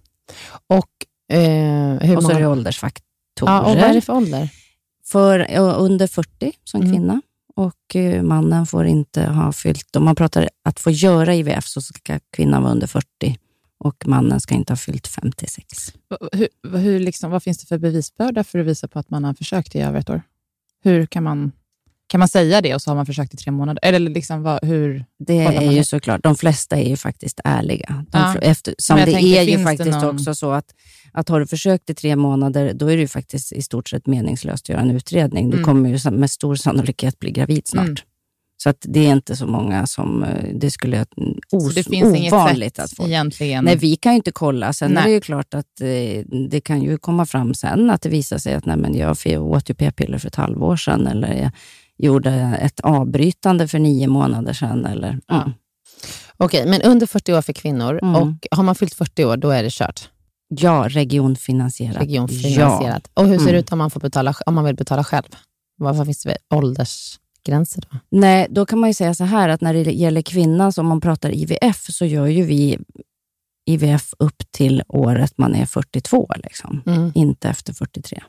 [0.67, 2.49] Och eh, hur och så är det många...
[2.49, 3.51] åldersfaktorer.
[3.51, 4.49] Ja, och vad är det för ålder?
[5.05, 6.93] För under 40 som Mm.
[6.93, 7.21] kvinna.
[7.55, 11.81] Och eh, mannen får inte ha fyllt, om man pratar att få göra IVF så
[11.81, 13.37] ska kvinnan vara under 40
[13.77, 15.93] och mannen ska inte ha fyllt 56.
[16.31, 19.33] Hur, hur liksom, vad finns det för bevisbörda för att visa på att man har
[19.33, 20.21] försökt i över ett år?
[20.83, 21.51] Hur kan man,
[22.07, 23.79] kan man säga det och så har man försökt i tre månader?
[23.83, 25.05] Eller liksom, vad, hur?
[25.19, 25.83] Det är ju det?
[25.83, 28.05] såklart, de flesta är ju faktiskt ärliga.
[28.11, 28.33] De, Ja.
[28.35, 30.65] fl- efter, som jag det tänker, är ju faktiskt någon- också så att,
[31.13, 34.07] att har du försökt i tre månader, då är det ju faktiskt i stort sett
[34.07, 35.49] meningslöst att göra en utredning.
[35.49, 35.65] Du Mm.
[35.65, 37.85] kommer ju med stor sannolikhet bli gravid snart.
[37.85, 37.95] Mm.
[38.57, 41.05] Så att det är inte så många som, eh, det skulle
[41.49, 43.05] Så os, det finns ovanligt att få.
[43.07, 43.65] egentligen?
[43.65, 44.73] Nej, vi kan ju inte kolla.
[44.73, 45.03] Sen Nej.
[45.03, 48.37] är det ju klart att eh, det kan ju komma fram sen att det visar
[48.37, 51.51] sig att nej, men jag åt ju p-piller för ett halvår sedan eller
[51.97, 52.31] gjorde
[52.61, 54.85] ett avbrytande för nio månader sedan.
[54.85, 55.35] Eller, Ja.
[55.41, 55.51] mm.
[56.37, 58.15] Okej, men under 40 år för kvinnor Mm.
[58.15, 60.09] och har man fyllt 40 år, då är det kört.
[60.47, 61.97] Ja, regionfinansierat.
[62.01, 63.09] Regionfinansierat.
[63.13, 63.59] Och hur ser det Mm.
[63.59, 65.25] ut om man, får betala, om man vill betala själv?
[65.77, 67.97] Vad finns det åldersgränser då?
[68.09, 70.87] Nej, då kan man ju säga så här att när det gäller kvinnan, så om
[70.87, 72.77] man pratar IVF, så gör ju vi
[73.67, 76.81] IVF upp till året man är 42, liksom.
[76.85, 77.11] Mm.
[77.15, 78.23] inte efter 43.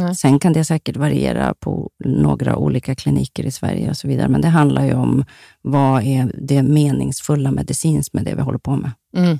[0.00, 0.14] Nej.
[0.16, 4.40] Sen kan det säkert variera på några olika kliniker i Sverige och så vidare, men
[4.40, 5.24] det handlar ju om
[5.62, 8.90] vad är det meningsfulla medicinskt med det vi håller på med.
[9.16, 9.38] Mm.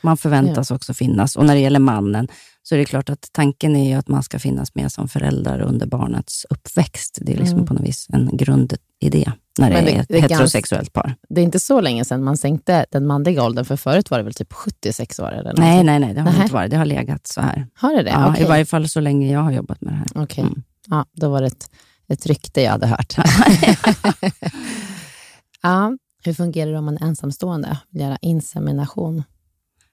[0.00, 1.36] Man förväntas också finnas.
[1.36, 2.28] Och när det gäller mannen
[2.62, 5.86] så är det klart att tanken är att man ska finnas med som föräldrar under
[5.86, 7.18] barnets uppväxt.
[7.22, 7.66] Det är liksom Mm.
[7.66, 11.14] på något vis en grundidé när det, Men det- är ett det heterosexuellt par.
[11.28, 14.24] Det är inte så länge sedan man sänkte den manliga åldern, för förut var det
[14.24, 15.32] väl typ 76 år?
[15.32, 16.42] Eller Nej, nej, nej, det har Nähä.
[16.42, 16.70] inte varit.
[16.70, 17.66] Det har legat så här.
[17.74, 18.10] Har det det?
[18.10, 18.42] Ja, Okej.
[18.44, 20.22] I varje fall så länge jag har jobbat med det här.
[20.24, 20.44] Okej.
[20.44, 20.62] Mm.
[20.86, 21.70] Ja, då var det ett,
[22.08, 23.14] ett rykte jag hade hört.
[25.62, 29.22] ja, hur fungerar det om man är ensamstående göra insemination?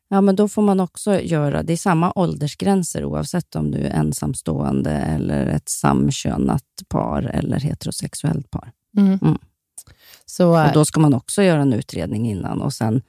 [0.09, 3.89] Ja, men då får man också göra, det är samma åldersgränser oavsett om du är
[3.89, 8.71] ensamstående eller ett samkönat par eller heterosexuellt par.
[8.97, 9.19] Mm.
[9.21, 9.38] Mm.
[10.25, 13.01] Så, Och då ska man också göra en utredning innan och sen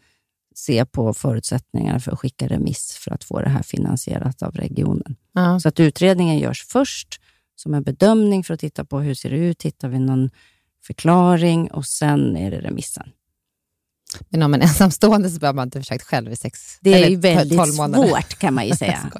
[0.55, 5.17] se på förutsättningar för att skicka remiss för att få det här finansierat av regionen.
[5.33, 7.21] ja, Så att utredningen görs först
[7.57, 10.31] som en bedömning för att titta på hur ser det ut, hittar vi någon
[10.87, 13.09] förklaring och sen är det remissen.
[14.29, 17.17] men om är ensamstående så behöver man inte försökt själv i sex Det är ju
[17.17, 18.09] väldigt 12 månader.
[18.09, 19.11] svårt kan man ju säga.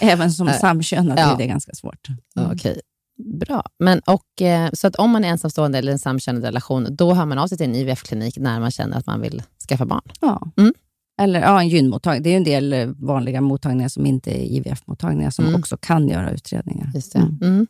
[0.00, 1.32] Även som samkönad Ja.
[1.34, 2.08] är det ganska svårt.
[2.36, 2.50] Mm.
[2.52, 2.80] Okej,
[3.16, 3.62] bra.
[3.78, 7.26] Men, och, eh, så att om man är ensamstående eller en samkönad relation, då hör
[7.26, 10.02] man av sig till en IVF-klinik när man känner att man vill skaffa barn.
[10.20, 10.52] Ja.
[10.56, 10.74] Mm.
[11.20, 12.22] Eller ja, en gynmottagning.
[12.22, 15.60] Det är en del vanliga mottagningar som inte är IVF-mottagningar som Mm.
[15.60, 16.90] också kan göra utredningar.
[16.94, 17.14] Just.
[17.14, 17.38] Mm.
[17.42, 17.66] Mm.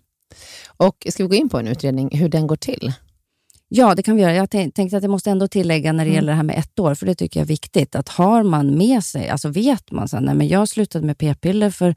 [0.76, 2.92] Och ska vi gå in på en utredning, hur den går till?
[3.68, 4.34] Ja, det kan vi göra.
[4.34, 6.14] Jag tänk- tänkte att jag måste ändå tillägga när det Mm.
[6.14, 7.94] gäller det här med ett år, för det tycker jag är viktigt.
[7.94, 11.70] Att har man med sig, alltså vet man sen, nej men jag slutade med p-piller
[11.70, 11.94] för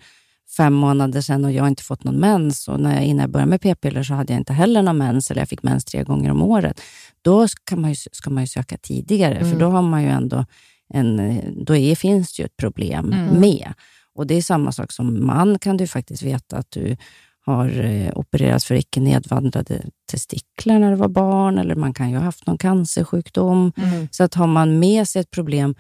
[0.57, 3.29] fem månader sedan och jag har inte fått någon mens och när jag, innan jag
[3.29, 6.03] började med p-piller så hade jag inte heller någon mens eller jag fick mens tre
[6.03, 6.81] gånger om året.
[7.21, 9.51] Då ska man ju, ska man ju söka tidigare, Mm.
[9.51, 10.45] för då har man ju ändå
[10.93, 13.39] en, då är, finns det ju ett problem Mm.
[13.39, 13.73] med.
[14.15, 16.97] Och det är samma sak som man kan du faktiskt veta att du
[17.45, 19.81] har eh, opererats för icke nedvandrade
[20.11, 23.71] testiklar när du var barn, eller man kan ju ha haft någon cancersjukdom.
[24.11, 25.75] Så att har man med sig ett problem,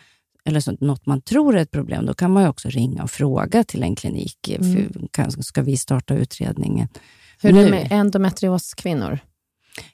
[0.47, 3.11] eller så, något man tror är ett problem, då kan man ju också ringa och
[3.11, 4.49] fråga till en klinik.
[4.49, 4.73] Mm.
[4.93, 6.87] För, kan, ska vi starta utredningen?
[7.41, 7.63] Hur är Nu.
[7.63, 9.19] det med endometrioskvinnor?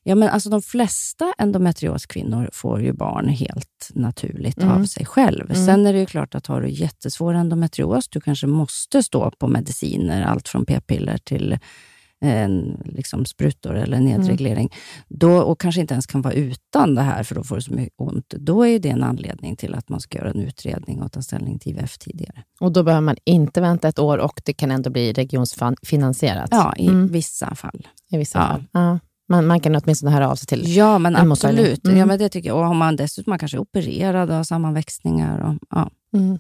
[0.04, 4.72] Ja, men alltså de flesta endometrioskvinnor får ju barn helt naturligt Mm.
[4.82, 5.52] av sig själv.
[5.52, 5.66] Mm.
[5.66, 9.48] Sen är det ju klart att har du jättesvår endometrios, du kanske måste stå på
[9.48, 11.60] mediciner, allt från p-piller till
[12.24, 14.70] en, liksom sprutor eller nedreglering,
[15.08, 17.74] då, och kanske inte ens kan vara utan det här, för då får du så
[17.74, 18.30] mycket ont.
[18.38, 21.60] Då är det en anledning till att man ska göra en utredning och ta ställning
[21.60, 22.44] till IVF tidigare.
[22.60, 26.74] Och då behöver man inte vänta ett år och det kan ändå bli regionsfinansierat Ja,
[26.78, 27.08] i Mm.
[27.08, 27.88] vissa fall.
[28.12, 28.48] i vissa Ja.
[28.48, 28.64] fall.
[28.72, 29.00] Ja.
[29.30, 30.76] Man, man kan åtminstone höra av sig till...
[30.76, 31.86] Ja, men absolut.
[31.86, 31.98] Mm.
[31.98, 32.58] Ja, men det tycker jag.
[32.58, 35.40] Och har man dessutom man kanske är opererad och har sammanväxningar.
[35.40, 35.90] Och, ja.
[36.14, 36.38] Mm.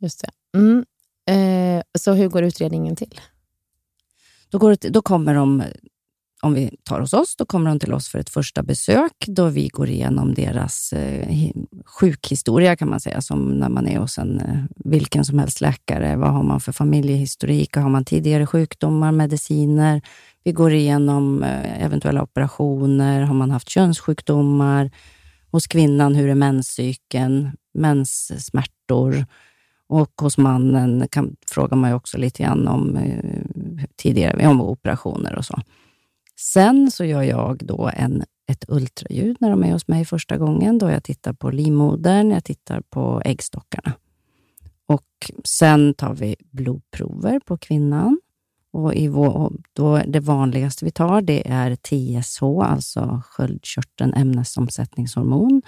[0.00, 0.58] Just det.
[0.58, 0.84] Mm.
[1.30, 3.20] Eh, så hur går utredningen till?
[4.56, 5.62] Då, går det, då kommer de,
[6.42, 9.48] om vi tar hos oss, då kommer de till oss för ett första besök då
[9.48, 11.50] vi går igenom deras eh,
[11.86, 16.16] sjukhistoria kan man säga, som när man är hos en eh, vilken som helst läkare.
[16.16, 17.76] Vad har man för familjehistorik?
[17.76, 20.02] Har man tidigare sjukdomar, mediciner?
[20.44, 23.20] Vi går igenom eh, eventuella operationer.
[23.20, 24.90] Har man haft könssjukdomar?
[25.50, 27.50] Hos kvinnan, hur är menscykeln?
[27.74, 29.26] Menssmärtor?
[29.88, 35.36] Och hos mannen kan, frågar man ju också lite grann om eh, tidigare om operationer
[35.36, 35.60] och så.
[36.38, 40.78] Sen så gör jag då en, ett ultraljud när de är hos mig första gången,
[40.78, 43.92] då jag tittar på livmodern, jag tittar på äggstockarna.
[44.86, 48.20] Och sen tar vi blodprover på kvinnan.
[48.72, 55.62] Och i vår, då det vanligaste vi tar det är TSH, alltså sköldkörteln ämnesomsättningshormon.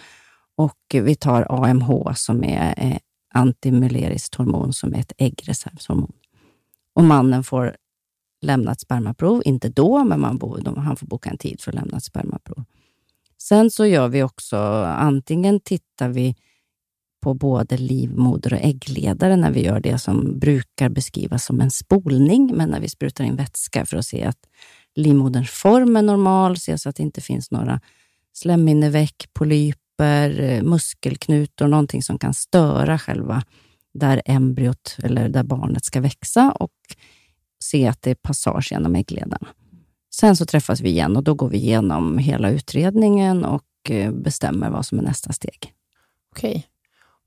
[0.57, 2.99] Och vi tar AMH som är eh,
[3.38, 6.12] antimuleriskt hormon som är ett äggreservshormon.
[6.94, 7.77] Och mannen får
[8.42, 11.70] lämna ett spermaprov, inte då, men man bo, de, han får boka en tid för
[11.70, 12.64] att lämna ett spermaprov.
[13.38, 16.37] Sen så gör vi också, antingen tittar vi
[17.20, 22.53] på både livmoder och äggledare när vi gör det som brukar beskrivas som en spolning,
[22.57, 24.38] men när vi sprutar in vätska för att se att
[24.94, 27.81] livmoderns form är normal, se så att det inte finns några
[28.33, 33.43] slemhinneveck, polyper, eh, muskelknutor, någonting som kan störa själva
[33.95, 36.73] där embryot eller där barnet ska växa och
[37.65, 39.49] se att det är passage genom äggledarna.
[40.15, 44.71] Sen så träffas vi igen och då går vi igenom hela utredningen och eh, bestämmer
[44.71, 45.73] vad som är nästa steg.
[46.31, 46.67] Okej.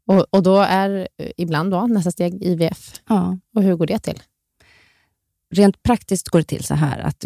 [0.08, 3.02] Och, och då är eh, ibland då nästa steg IVF.
[3.10, 3.38] Ja.
[3.56, 4.22] Och hur går det till?
[5.54, 7.26] Rent praktiskt går det till så här att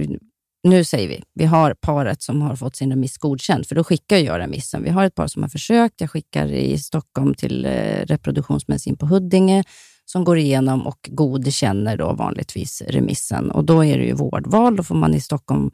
[0.65, 4.17] nu säger vi, vi har paret som har fått sin remiss godkänd, för då skickar
[4.17, 4.84] jag remissen.
[4.84, 6.01] Vi har ett par som har försökt.
[6.01, 9.63] Jag skickar i Stockholm till eh, reproduktionsmedicin på Huddinge
[10.06, 13.51] som går igenom och godkänner då vanligtvis remissen.
[13.51, 14.75] Och Då är det ju vårdval.
[14.75, 15.71] Då får man i Stockholm,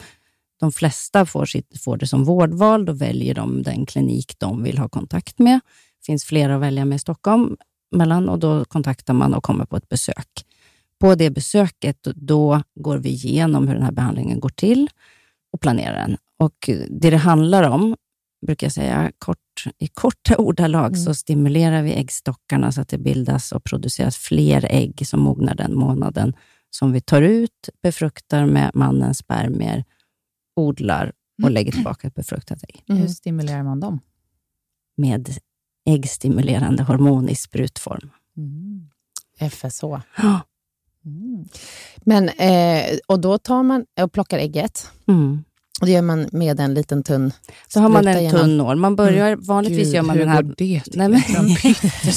[0.60, 2.86] de flesta får, sitt, får det som vårdval.
[2.86, 5.60] Då väljer de den klinik de vill ha kontakt med.
[6.00, 7.58] Det finns flera att välja med i Stockholm
[7.96, 10.46] mellan och då kontaktar man och kommer på ett besök.
[11.02, 14.90] På det besöket då går vi igenom hur den här behandlingen går till
[15.54, 16.18] och planerar den.
[16.40, 17.96] Och det det handlar om,
[18.46, 20.96] brukar jag säga, kort, i korta ordalag, mm.
[20.96, 25.76] så stimulerar vi äggstockarna så att det bildas och produceras fler ägg som mognar den
[25.76, 26.34] månaden
[26.70, 29.84] som vi tar ut, befruktar med mannens spermier,
[30.56, 31.54] odlar och mm.
[31.54, 32.84] lägger tillbaka ett befruktat ägg.
[32.90, 33.02] Mm.
[33.02, 34.00] Hur stimulerar man dem?
[34.98, 35.30] Med
[35.86, 38.10] äggstimulerande hormon i sprutform.
[38.38, 38.90] Mm.
[39.50, 39.84] FSH.
[40.18, 40.42] Ja.
[41.06, 41.46] Mm.
[41.98, 44.88] Men, eh, och då tar man och plockar ägget.
[45.08, 45.44] Mm.
[45.82, 47.32] Och det gör man med en liten tunn
[47.68, 48.76] Så har man en tunn nål.
[48.76, 49.44] Man börjar, mm.
[49.44, 50.42] vanligtvis Gud, gör man hur den här...
[50.42, 51.22] Går det nej, men,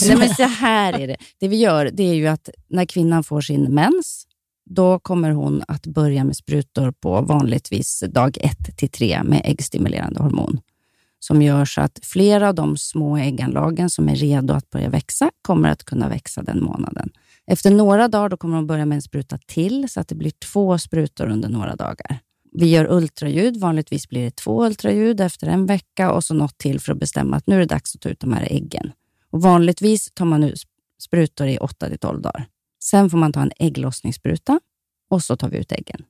[0.06, 1.16] nej, men så här är det.
[1.40, 4.26] Det vi gör det är ju att när kvinnan får sin mens,
[4.70, 10.22] då kommer hon att börja med sprutor på vanligtvis dag 1 till 3 med äggstimulerande
[10.22, 10.60] hormon
[11.24, 15.30] som gör så att flera av de små ägganlagen som är redo att börja växa
[15.42, 17.10] kommer att kunna växa den månaden.
[17.46, 20.30] Efter några dagar då kommer hon börja med en spruta till, så att det blir
[20.30, 22.18] två sprutor under några dagar.
[22.52, 23.56] Vi gör ultraljud.
[23.56, 27.36] Vanligtvis blir det två ultraljud efter en vecka och så något till för att bestämma
[27.36, 28.92] att nu är det dags att ta ut de här äggen.
[29.30, 30.62] Och vanligtvis tar man ut
[31.02, 32.46] sprutor i 8 till 12 dagar.
[32.84, 34.60] Sen får man ta en ägglossningsspruta
[35.10, 36.04] och så tar vi ut äggen.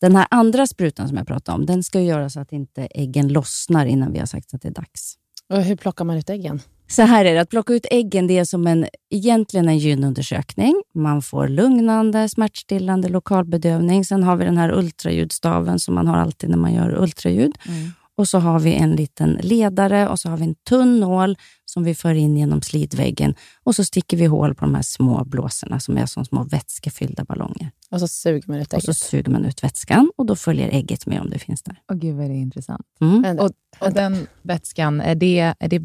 [0.00, 3.28] Den här andra sprutan som jag pratade om, den ska göra så att inte äggen
[3.28, 5.18] lossnar innan vi har sagt att det är dags.
[5.52, 6.60] Och hur plockar man ut äggen?
[6.88, 10.82] Så här är det, att plocka ut äggen det är som en, egentligen en gynundersökning.
[10.94, 14.04] Man får lugnande, smärtstillande, lokalbedövning.
[14.04, 17.52] Sen har vi den här ultraljudstaven som man har alltid när man gör ultraljud.
[17.68, 17.90] Mm.
[18.16, 21.36] Och så har vi en liten ledare och så har vi en tunn nål
[21.72, 23.34] som vi för in genom slidväggen.
[23.62, 27.24] Och så sticker vi hål på de här små blåsorna som är som små vätskefyllda
[27.24, 27.70] ballonger.
[27.90, 28.88] Och så suger man ut ägget?
[28.88, 31.76] Och så suger man ut vätskan och då följer ägget med om det finns där.
[31.92, 32.86] Åh gud vad det är intressant.
[33.00, 33.38] Mm.
[33.38, 35.82] Och, och den vätskan, är det, är det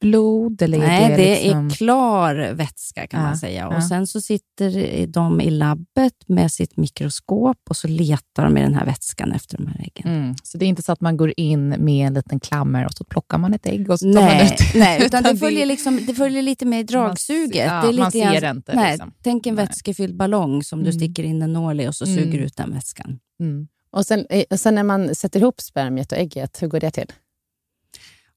[0.00, 0.62] blod?
[0.62, 1.66] Eller Nej, det, det liksom...
[1.66, 3.68] är klar vätska kan ja, man säga.
[3.68, 3.88] Och ja.
[3.88, 8.74] Sen så sitter de i labbet med sitt mikroskop och så letar de i den
[8.74, 10.12] här vätskan efter de här äggen.
[10.14, 10.34] Mm.
[10.42, 13.04] Så det är inte så att man går in med en liten klammer och så
[13.04, 16.00] plockar man ett ägg och så tar nej, man ut Nej, utan det följer, liksom,
[16.06, 17.66] det följer lite med dragsuget.
[17.66, 18.74] Man, ja, det är lite man ser grann, inte.
[18.74, 19.12] Nej, liksom.
[19.22, 20.86] Tänk en vätskefylld ballong som mm.
[20.86, 22.44] du sticker in en nål i och så suger mm.
[22.44, 23.18] ut den vätskan.
[23.40, 23.68] Mm.
[23.90, 27.12] Och sen, eh, sen när man sätter ihop spermiet och ägget, hur går det till?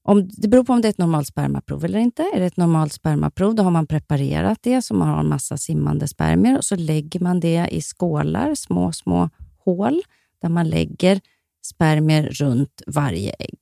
[0.04, 2.30] Om, det beror på om det är ett normalt spermaprov eller inte.
[2.34, 5.56] Är det ett normalt spermaprov, då har man preparerat det, så man har en massa
[5.56, 9.30] simmande spermier och så lägger man det i skålar, små, små
[9.64, 10.02] hål,
[10.42, 11.20] där man lägger
[11.66, 13.58] spermier runt varje ägg.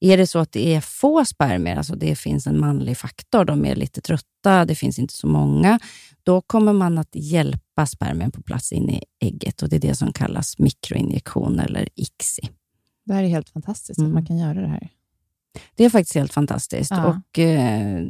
[0.00, 3.64] Är det så att det är få spermier, alltså det finns en manlig faktor, de
[3.64, 5.78] är lite trötta, det finns inte så många,
[6.22, 9.94] då kommer man att hjälpa spermien på plats in i ägget och det är det
[9.94, 12.50] som kallas mikroinjektion eller ICSI.
[13.04, 14.10] Det här är helt fantastiskt mm.
[14.10, 14.90] att man kan göra det här.
[15.74, 16.90] Det är faktiskt helt fantastiskt.
[16.90, 17.06] Ja.
[17.06, 18.00] Och eh,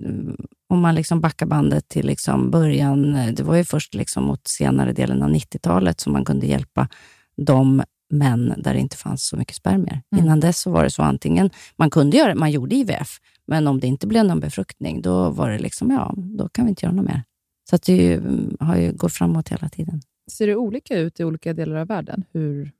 [0.68, 4.48] Om man liksom backar bandet till liksom början, eh, det var ju först liksom mot
[4.48, 6.88] senare delen av 90-talet som man kunde hjälpa
[7.36, 10.02] de män där det inte fanns så mycket spermier.
[10.12, 10.24] Mm.
[10.24, 13.80] Innan dess så var det så antingen, man kunde göra man gjorde IVF, men om
[13.80, 16.94] det inte blev någon befruktning, då var det liksom, ja, då kan vi inte göra
[16.94, 17.22] något mer.
[17.70, 20.02] Så att det ju, mm, har ju gått framåt hela tiden.
[20.30, 22.24] Ser det olika ut i olika delar av världen?
[22.32, 22.72] Hur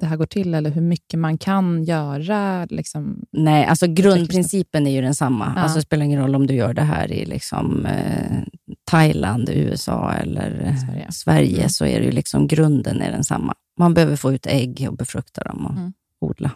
[0.00, 2.64] det här går till eller hur mycket man kan göra?
[2.64, 5.52] Liksom, Nej, alltså grundprincipen är ju densamma.
[5.56, 5.62] Ja.
[5.62, 8.42] Alltså, det spelar ingen roll om du gör det här i liksom, eh,
[8.84, 11.68] Thailand, USA eller Sverige, Sverige mm.
[11.68, 13.54] så är det ju liksom, grunden är densamma.
[13.78, 15.92] Man behöver få ut ägg och befrukta dem och mm.
[16.20, 16.50] odla.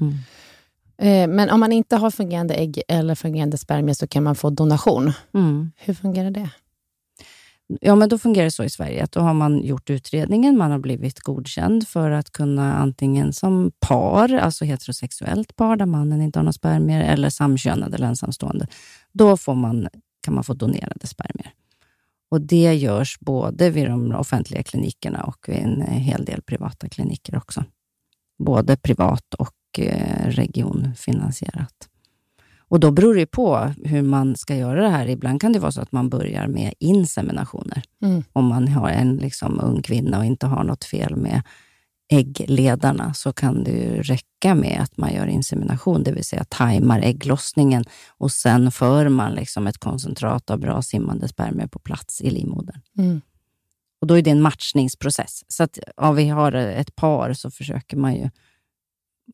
[0.00, 0.14] Mm.
[0.98, 4.50] Eh, men om man inte har fungerande ägg eller fungerande spermier så kan man få
[4.50, 5.12] donation.
[5.34, 5.70] Mm.
[5.76, 6.50] Hur fungerar det?
[7.80, 10.70] Ja, men då fungerar det så i Sverige att då har man gjort utredningen, man
[10.70, 16.38] har blivit godkänd för att kunna antingen som par, alltså heterosexuellt par där mannen inte
[16.38, 18.66] har några spermier, eller samkönad eller ensamstående.
[19.12, 19.88] Då får man,
[20.22, 21.52] kan man få donerade spermier.
[22.28, 27.36] Och Det görs både vid de offentliga klinikerna och vid en hel del privata kliniker
[27.36, 27.64] också.
[28.38, 31.88] Både privat och eh, regionfinansierat.
[32.68, 35.08] Och Då beror det på hur man ska göra det här.
[35.08, 37.82] Ibland kan det vara så att man börjar med inseminationer.
[38.02, 38.24] Mm.
[38.32, 41.42] Om man har en liksom ung kvinna och inte har något fel med
[42.08, 47.00] äggledarna så kan det ju räcka med att man gör insemination, det vill säga tajmar
[47.00, 52.30] ägglossningen och sen för man liksom ett koncentrat av bra simmande spermier på plats i
[52.30, 52.80] livmodern.
[52.98, 53.20] Mm.
[54.00, 55.44] Och Då är det en matchningsprocess.
[55.48, 58.30] Så att om vi har ett par så försöker man ju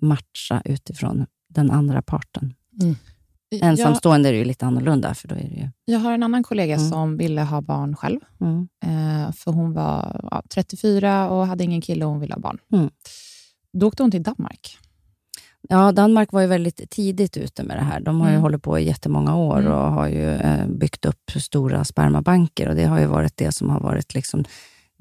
[0.01, 2.55] matcha utifrån den andra parten.
[2.83, 2.97] Mm.
[3.61, 5.15] Ensamstående är det ju lite annorlunda.
[5.15, 5.69] För då är det ju...
[5.85, 6.91] Jag har en annan kollega Mm.
[6.91, 8.21] som ville ha barn själv.
[8.41, 8.69] Mm.
[8.85, 12.59] Eh, för hon var ja, 34 och hade ingen kille och hon ville ha barn.
[12.73, 12.91] Mm.
[13.73, 14.79] Då åkte hon till Danmark.
[15.69, 18.01] Ja, Danmark var ju väldigt tidigt ute med det här.
[18.01, 18.43] De har ju Mm.
[18.43, 19.73] hållit på i jättemånga år Mm.
[19.73, 22.69] och har ju eh, byggt upp stora spermabanker.
[22.69, 24.45] Och Det har ju varit det som har varit liksom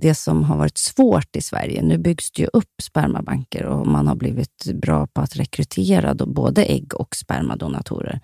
[0.02, 1.82] det som har varit svårt i Sverige.
[1.82, 6.26] Nu byggs det ju upp spermabanker och man har blivit bra på att rekrytera då
[6.26, 8.20] både ägg och spermadonatorer.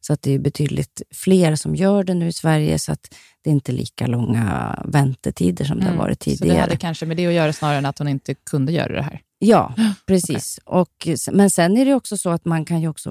[0.00, 3.14] Så att det är betydligt fler som gör det nu i Sverige, så att
[3.44, 6.60] det är inte lika långa väntetider som det har varit Så det tidigare.
[6.60, 9.20] hade kanske med det att göra snarare än att hon inte kunde göra det här.
[9.38, 9.74] Ja,
[10.06, 10.60] precis.
[10.64, 13.10] Och, men sen är det också så att man kan ju också...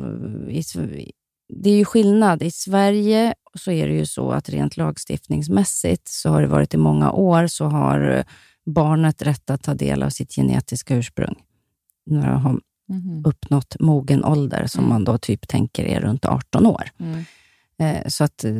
[0.49, 0.63] I,
[1.51, 2.43] det är ju skillnad.
[2.43, 6.77] I Sverige så är det ju så att rent lagstiftningsmässigt så har det varit i
[6.77, 8.23] många år så har
[8.65, 11.35] barnet rätt att ta del av sitt genetiska ursprung.
[12.05, 12.59] När de har
[13.25, 14.89] uppnått mogen ålder, som Mm.
[14.89, 16.83] man då typ tänker är runt 18 år.
[16.99, 17.23] Mm.
[17.79, 18.53] Eh, Så att eh,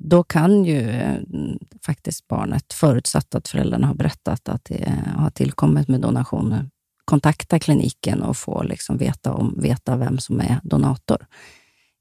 [0.00, 1.16] då kan ju eh,
[1.86, 6.70] faktiskt barnet, förutsatt att föräldrarna har berättat att det har tillkommit med donation,
[7.04, 11.26] kontakta kliniken och få liksom veta, om, veta vem som är donator.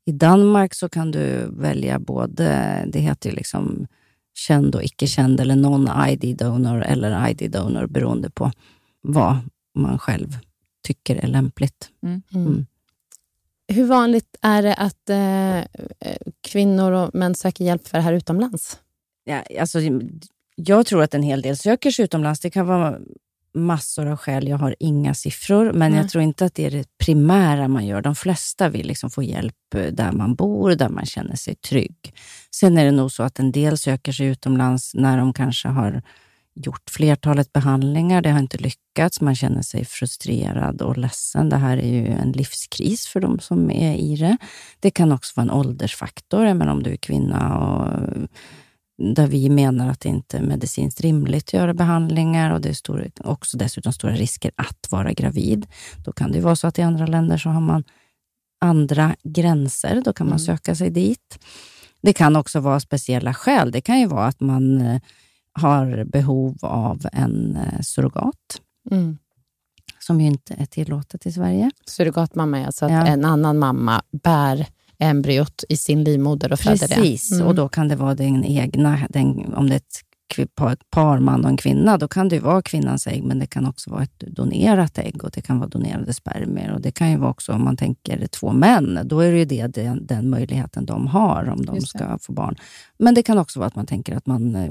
[0.07, 3.87] I Danmark så kan du välja både, det heter ju liksom
[4.33, 8.51] känd och icke känd eller non-ID-donor eller ID-donor beroende på
[9.01, 9.37] vad
[9.75, 10.37] man själv
[10.83, 11.89] tycker är lämpligt.
[12.03, 12.21] Mm.
[12.33, 12.65] Mm.
[13.67, 15.85] Hur vanligt är det att eh,
[16.41, 18.79] kvinnor och män söker hjälp för det här utomlands?
[19.23, 19.79] Ja, alltså,
[20.55, 22.39] jag tror att en hel del söker sig utomlands.
[22.39, 22.99] Det kan vara
[23.57, 24.47] massor av skäl.
[24.47, 26.01] Jag har inga siffror, men Nej.
[26.01, 28.01] jag tror inte att det är det primära man gör.
[28.01, 32.13] De flesta vill liksom få hjälp eh, där man bor, där man känner sig trygg.
[32.51, 36.01] Sen är det nog så att en del söker sig utomlands när de kanske har
[36.53, 38.21] gjort flertalet behandlingar.
[38.21, 39.21] Det har inte lyckats.
[39.21, 41.49] Man känner sig frustrerad och ledsen.
[41.49, 44.37] Det här är ju en livskris för de som är i det.
[44.79, 46.53] Det kan också vara en åldersfaktor.
[46.53, 48.03] Menar, om du är kvinna och
[48.97, 52.73] där vi menar att det inte är medicinskt rimligt att göra behandlingar och det är
[52.73, 55.67] stora, också dessutom stora risker att vara gravid.
[56.05, 57.83] Då kan det vara så att i andra länder så har man
[58.61, 60.01] andra gränser.
[60.05, 60.45] Då kan man Mm.
[60.45, 61.39] söka sig dit.
[62.01, 63.71] Det kan också vara speciella skäl.
[63.71, 65.01] Det kan ju vara att man eh,
[65.53, 69.17] har behov av en eh, surrogat, Mm.
[69.99, 71.71] som ju inte är tillåtet i Sverige.
[71.85, 73.07] Surrogatmamma är alltså att Ja.
[73.07, 74.67] en annan mamma bär
[74.99, 76.95] embryot i sin livmoder och föder det.
[76.95, 77.47] Precis, Mm.
[77.47, 81.43] och då kan det vara den egna, den, om det är ett par, par, man
[81.43, 84.19] och en kvinna, då kan det vara kvinnans ägg, men det kan också vara ett
[84.19, 86.73] donerat ägg och det kan vara donerade spermier.
[86.73, 89.45] Och det kan ju vara också, om man tänker två män, då är det ju
[89.45, 92.55] det, den, den möjligheten de har om de ska få barn.
[92.99, 94.69] Men det kan också vara att man tänker att man eh,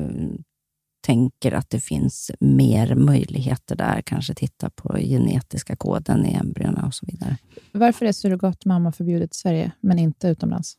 [1.07, 6.95] tänker att det finns mer möjligheter där, kanske titta på genetiska koden i embryona och
[6.95, 7.37] så vidare.
[7.73, 10.77] Varför är surrogatmamma förbjudet i Sverige, men inte utomlands?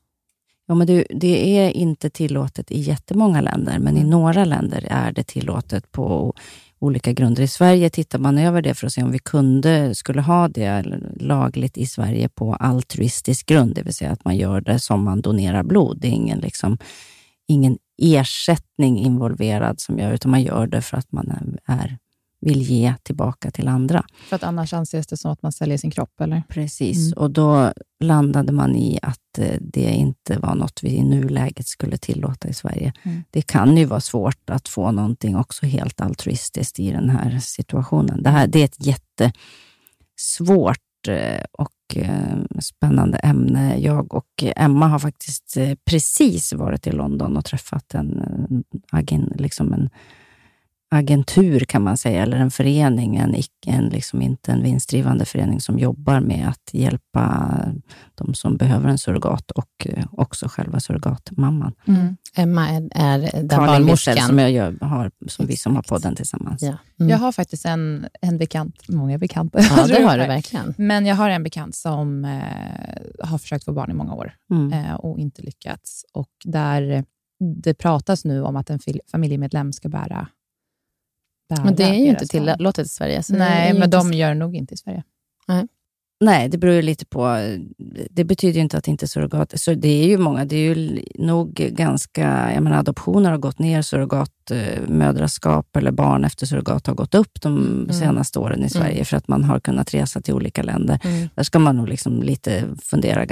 [0.68, 4.10] Ja, men det, det är inte tillåtet i jättemånga länder, men i Mm.
[4.10, 6.34] några länder är det tillåtet på
[6.80, 7.44] olika grunder.
[7.44, 10.86] I Sverige tittar man över det för att se om vi kunde, skulle ha det
[11.20, 15.22] lagligt i Sverige på altruistisk grund, det vill säga att man gör det som man
[15.22, 15.98] donerar blod.
[16.02, 16.78] Det är ingen, liksom,
[17.48, 21.98] ingen ersättning involverad som gör, utan man gör det för att man är,
[22.42, 24.06] vill ge tillbaka till andra.
[24.30, 26.44] För att annars anses det som att man säljer sin kropp, eller?
[26.50, 27.18] Precis, Mm.
[27.24, 27.74] och då
[28.04, 32.54] landade man i att eh, det inte var något vi i nuläget skulle tillåta i
[32.54, 32.94] Sverige.
[33.04, 33.24] Mm.
[33.30, 38.24] Det kan ju vara svårt att få någonting också helt altruistiskt i den här situationen.
[38.24, 40.78] Det, här, det är ett jättesvårt
[41.08, 43.78] Eh, och eh, spännande ämne.
[43.80, 48.24] Jag och Emma har faktiskt eh, precis varit i London och träffat en,
[48.92, 49.90] en, liksom en
[50.90, 53.36] agentur kan man säga, eller en förening, en,
[53.68, 57.58] en liksom inte en vinstdrivande förening som jobbar med att hjälpa
[58.16, 61.74] de som behöver en surrogat och eh, också själva surrogatmamman.
[62.36, 64.18] Emma är, är den barnmorskan.
[64.18, 66.62] som jag gör, har, som vi som har podden tillsammans.
[66.62, 66.78] Ja.
[67.00, 67.10] Mm.
[67.10, 69.60] Jag har faktiskt en, en bekant, många bekanta.
[69.62, 70.74] ja, det har du verkligen.
[70.78, 74.74] Men jag har en bekant som eh, har försökt få barn i många år Mm.
[74.74, 76.06] eh, och inte lyckats.
[76.14, 77.04] Och där
[77.56, 80.28] det pratas nu om att en fil- familjemedlem ska bära,
[81.50, 83.22] bära Men det är ju inte tillåtet i Sverige.
[83.28, 85.04] Det Nej, men de gör nog inte i Sverige.
[86.20, 87.38] Nej, det beror ju lite på.
[88.10, 89.60] Det betyder ju inte att inte surrogat...
[89.60, 92.54] Så det är ju många, det är ju nog ganska...
[92.54, 97.58] Jag menar, adoptioner har gått ner, surrogatmödraskap eller barn efter surrogat har gått upp de
[97.58, 97.94] mm.
[97.94, 99.06] senaste åren i Sverige mm.
[99.06, 101.00] för att man har kunnat resa till olika länder.
[101.04, 101.30] Mm.
[101.36, 103.26] Där ska man nog liksom lite fundera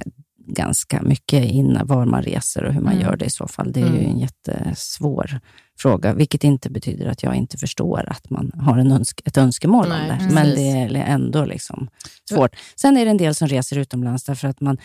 [0.46, 3.06] ganska mycket innan var man reser och hur man mm.
[3.06, 3.72] gör det i så fall.
[3.72, 4.12] Det är ju mm.
[4.12, 5.40] en jättesvår
[5.78, 9.90] fråga, vilket inte betyder att jag inte förstår att man har en önsk ett önskemål
[9.90, 10.34] Nej, om det.
[10.34, 11.90] Men det är ändå liksom
[12.30, 12.56] svårt.
[12.76, 14.78] Sen är det en del som reser utomlands därför att man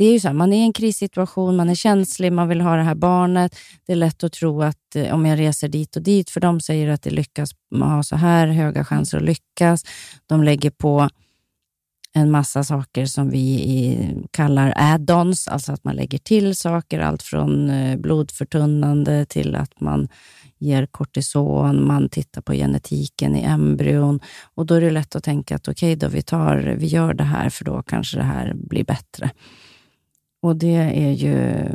[0.00, 2.60] det är ju så här, man är i en krissituation, man är känslig, man vill
[2.60, 3.56] ha det här barnet.
[3.86, 6.60] Det är lätt att tro att eh, om jag reser dit och dit, för de
[6.60, 9.84] säger att det lyckas, man har så här höga chanser att lyckas.
[10.26, 11.08] De lägger på
[12.12, 17.70] en massa saker som vi kallar add-ons, alltså att man lägger till saker, allt från
[17.70, 20.08] eh, blodförtunnande till att man
[20.58, 24.20] ger kortison, man tittar på genetiken i embryon
[24.54, 27.14] och då är det lätt att tänka att okej, okay, då vi, tar, vi gör
[27.14, 29.30] det här för då kanske det här blir bättre.
[30.42, 31.66] Och det är ju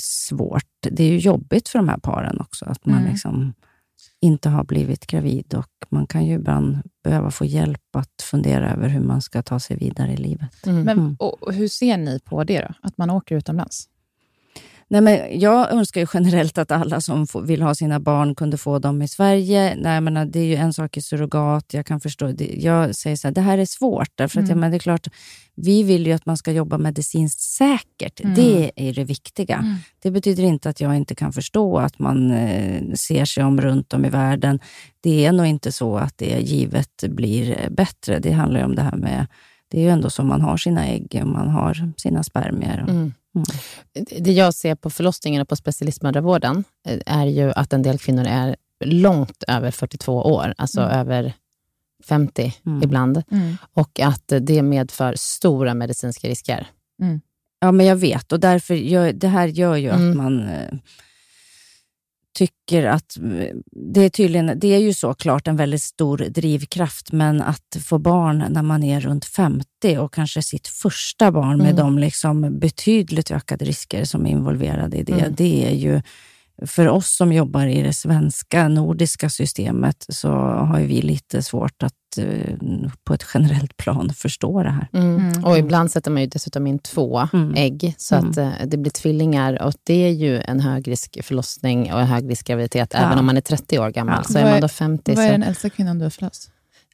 [0.00, 0.64] svårt.
[0.90, 3.12] Det är ju jobbigt för de här paren också, att man mm.
[3.12, 3.54] liksom
[4.22, 8.88] inte har blivit gravid och man kan ju ibland behöva få hjälp att fundera över
[8.88, 10.66] hur man ska ta sig vidare i livet.
[10.66, 10.82] Mm.
[10.82, 11.16] Men, mm.
[11.18, 12.74] och hur ser ni på det då?
[12.80, 13.88] Att man åker utomlands?
[14.92, 18.78] Nej, men jag önskar ju generellt att alla som vill ha sina barn kunde få
[18.78, 19.76] dem i Sverige.
[19.76, 21.74] Nej, men det är ju en sak i surrogat.
[21.74, 22.34] Jag kan förstå.
[22.38, 24.08] Jag säger så här, det här är svårt.
[24.14, 24.44] Därför mm.
[24.44, 25.08] att, ja, men det är klart,
[25.54, 28.20] vi vill ju att man ska jobba medicinskt säkert.
[28.20, 28.34] Mm.
[28.34, 29.56] Det är det viktiga.
[29.56, 29.74] Mm.
[30.02, 33.92] Det betyder inte att jag inte kan förstå att man eh, ser sig om runt
[33.92, 34.60] om i världen.
[35.00, 38.18] Det är nog inte så att det givet blir bättre.
[38.18, 39.26] Det handlar ju om det här med
[39.72, 42.78] det är ju ändå så man har sina ägg och man har sina spermier.
[42.78, 43.12] Mm.
[43.34, 43.44] Mm.
[44.18, 48.56] Det jag ser på förlossningarna på specialistmödravården eh, är ju att en del kvinnor är
[48.84, 50.98] långt över 42 år, alltså mm.
[50.98, 51.32] över
[52.04, 52.82] 50 mm.
[52.82, 53.22] ibland.
[53.30, 53.56] Mm.
[53.74, 56.66] Och att det medför stora medicinska risker.
[57.02, 57.20] Mm.
[57.60, 60.68] Ja, men jag vet och därför gör, det här gör ju att man eh,
[62.34, 63.16] tycker att
[63.92, 68.44] det är tydligen, det är ju såklart en väldigt stor drivkraft, men att få barn
[68.48, 73.64] när man är runt 50 och kanske sitt första barn med de liksom betydligt ökade
[73.64, 75.34] risker som är involverade i det, mm.
[75.36, 76.02] det är ju
[76.66, 81.94] för oss som jobbar i det svenska nordiska systemet så har vi lite svårt att
[83.04, 84.88] på ett generellt plan förstå det här.
[84.92, 85.16] Mm.
[85.16, 85.44] Mm.
[85.44, 87.54] Och ibland sätter man ju dessutom in två mm.
[87.56, 88.52] ägg så att mm.
[88.52, 92.90] eh, det blir tvillingar och det är ju en högrisk förlossning och en högrisk graviditet
[92.94, 93.00] ja.
[93.00, 94.22] även om man är 30 år gammal.
[94.28, 94.32] Ja.
[94.32, 96.50] Så är man då 50 Vad är den äldsta kvinnan du har förlöst?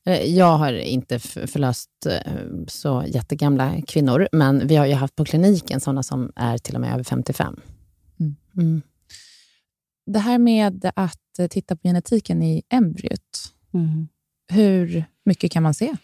[0.06, 1.90] Eh, jag har inte förlöst
[2.66, 6.80] så jättegamla kvinnor, men vi har ju haft på kliniken sådana som är till och
[6.80, 7.60] med över 55.
[8.20, 8.36] Mm.
[8.56, 8.82] mm
[10.12, 14.08] det här med att titta på genetiken i embryot, mm.
[14.48, 15.96] Hur mycket kan man se?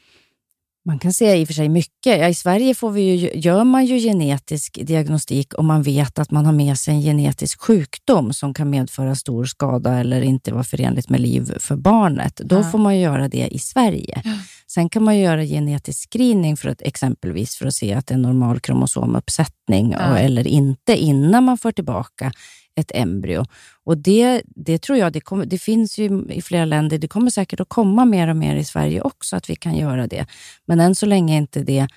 [0.87, 2.19] Man kan se i och för sig mycket.
[2.19, 6.31] Ja, I Sverige får vi ju, gör man ju genetisk diagnostik om man vet att
[6.31, 10.65] man har med sig en genetisk sjukdom som kan medföra stor skada eller inte vara
[10.65, 12.37] förenligt med liv för barnet.
[12.37, 12.63] Då ja.
[12.63, 14.23] får man göra det i Sverige.
[14.25, 14.31] Ja.
[14.67, 18.19] Sen kan man göra genetisk screening för att exempelvis för att se att det är
[18.19, 20.19] normal kromosomuppsättning ja.
[20.19, 22.33] eller inte innan man för tillbaka
[22.77, 23.45] ett embryo.
[23.85, 26.99] Och det, det tror jag, det, kommer, det finns ju i flera länder.
[26.99, 30.07] Det kommer säkert att komma mer och mer i Sverige också, att vi kan göra
[30.07, 30.27] det.
[30.67, 31.89] Men än så länge är inte det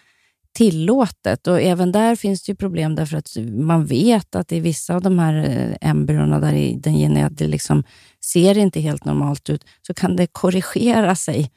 [0.57, 1.47] tillåtet.
[1.47, 5.01] Och även där finns det ju problem därför att man vet att i vissa av
[5.01, 7.83] de här eh, embryona där den genetiken liksom
[8.23, 11.51] ser inte helt normalt ut, så kan det korrigera sig.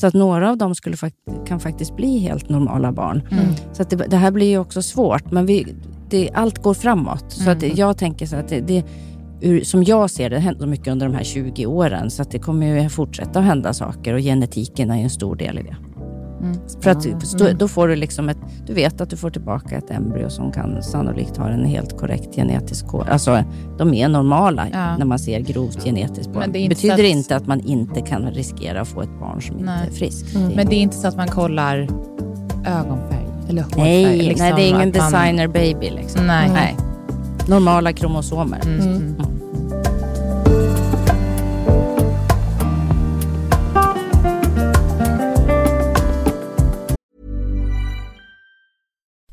[0.00, 0.96] Så att några av dem skulle,
[1.46, 3.28] kan faktiskt bli helt normala barn.
[3.30, 3.44] Mm.
[3.72, 5.74] Så det, det, här blir ju också svårt, men vi,
[6.10, 7.24] det, allt går framåt.
[7.28, 7.76] Så att mm.
[7.76, 8.84] jag tänker så att det, det
[9.40, 12.10] ur, som jag ser det, det hänt mycket under de här 20 åren.
[12.10, 15.58] Så att det kommer ju fortsätta att hända saker och genetiken är en stor del
[15.58, 15.76] i det.
[16.40, 16.58] Mm.
[16.80, 17.02] För att
[17.38, 20.52] då, då, får du liksom ett, du vet att du får tillbaka ett embryo som
[20.52, 23.08] kan sannolikt ha en helt korrekt genetisk kod.
[23.08, 23.44] Alltså,
[23.78, 24.96] de är normala ja.
[24.96, 26.52] när man ser grovt genetiskt på dem.
[26.52, 27.00] Det betyder att...
[27.00, 29.78] inte att man inte kan riskera att få ett barn som Nej.
[29.78, 30.34] inte är friskt.
[30.34, 30.52] Mm.
[30.52, 31.88] Men det är inte så att man kollar
[32.66, 33.84] ögonfärg eller hårfärg?
[33.84, 35.52] Nej, liksom, nej det är ingen designer man...
[35.52, 35.90] baby.
[35.90, 36.26] Liksom.
[36.26, 36.50] Nej.
[36.54, 36.76] nej.
[37.48, 38.60] Normala kromosomer.
[38.64, 39.14] Mm.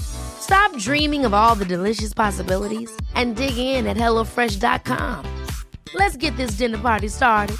[0.00, 5.24] Stop dreaming of all the delicious possibilities and dig in at HelloFresh.com.
[5.94, 7.56] Let's get this dinner party started.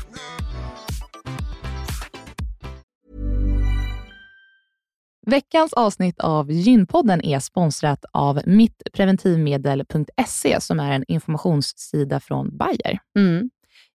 [5.27, 12.99] Veckans avsnitt av Gynpodden är sponsrat av mittpreventivmedel.se som är en informationssida från Bayer.
[13.19, 13.51] Mm.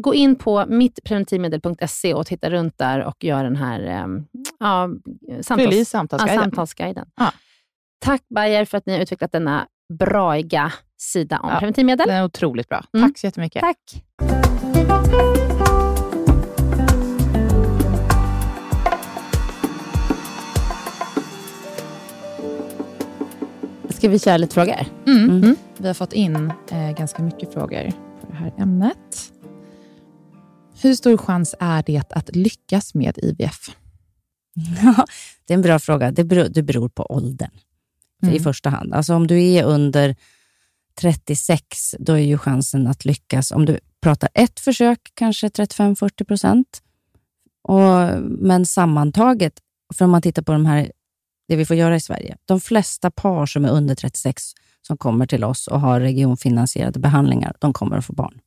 [0.00, 4.06] gå in på mittpreventivmedel.se och titta runt där och gör den här eh,
[4.58, 4.88] ja,
[5.42, 6.42] samtals, ja, samtalsguiden.
[6.42, 7.06] samtalsguiden.
[7.16, 7.32] Ja.
[7.98, 9.66] Tack Bayer för att ni har utvecklat denna
[9.98, 11.58] braiga sida om Ja.
[11.58, 12.06] preventivmedel.
[12.08, 12.84] Den är otroligt bra.
[12.94, 13.08] Mm.
[13.08, 13.60] Tack så jättemycket.
[13.60, 14.02] Tack.
[23.90, 24.86] Ska vi köra lite frågor?
[25.06, 25.30] Mm.
[25.30, 25.56] Mm.
[25.76, 27.90] Vi har fått in eh, ganska mycket frågor
[28.20, 29.32] på det här ämnet.
[30.86, 33.76] Hur stor chans är det att lyckas med IVF?
[34.82, 35.06] Ja,
[35.44, 36.10] det är en bra fråga.
[36.10, 37.50] Det beror, det beror på åldern
[38.22, 38.34] Mm.
[38.34, 38.94] i första hand.
[38.94, 40.16] Alltså om du är under
[41.00, 46.82] 36, då är ju chansen att lyckas, om du pratar ett försök, kanske 35-40 procent.
[48.20, 49.52] Men sammantaget,
[49.94, 50.92] för om man tittar på de här,
[51.48, 54.42] det vi får göra i Sverige, de flesta par som är under 36
[54.82, 58.40] som kommer till oss och har regionfinansierade behandlingar, de kommer att få barn.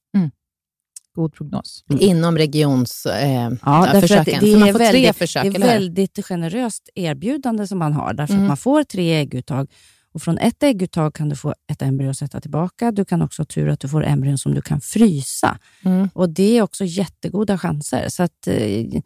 [1.20, 1.84] God prognos.
[2.00, 3.06] Inom regions...
[3.06, 4.40] Eh, Ja, försöken.
[4.44, 7.94] det Så man är får tre väldigt- försök, Det är väldigt generöst erbjudande som man
[7.94, 8.46] har, därför Mm.
[8.46, 9.68] att man får tre ägguttag.
[10.14, 12.92] Och från ett ägguttag kan du få ett embryo att sätta tillbaka.
[12.92, 15.58] Du kan också ha tur att du får embryon som du kan frysa.
[15.86, 16.10] Mm.
[16.14, 18.10] Och Det är också jättegoda chanser.
[18.10, 19.02] Så att, eh,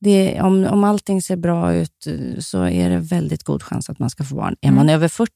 [0.00, 3.98] det, om, om allting ser bra ut eh, så är det väldigt god chans att
[3.98, 4.56] man ska få barn.
[4.60, 5.32] Är man över 40,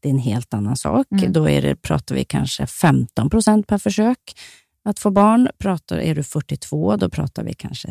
[0.00, 1.06] det är en helt annan sak.
[1.12, 1.32] Mm.
[1.32, 4.18] Då är det, pratar vi kanske 15 procent per försök
[4.84, 5.48] att få barn.
[5.58, 7.88] Pratar, är du 42, då pratar vi kanske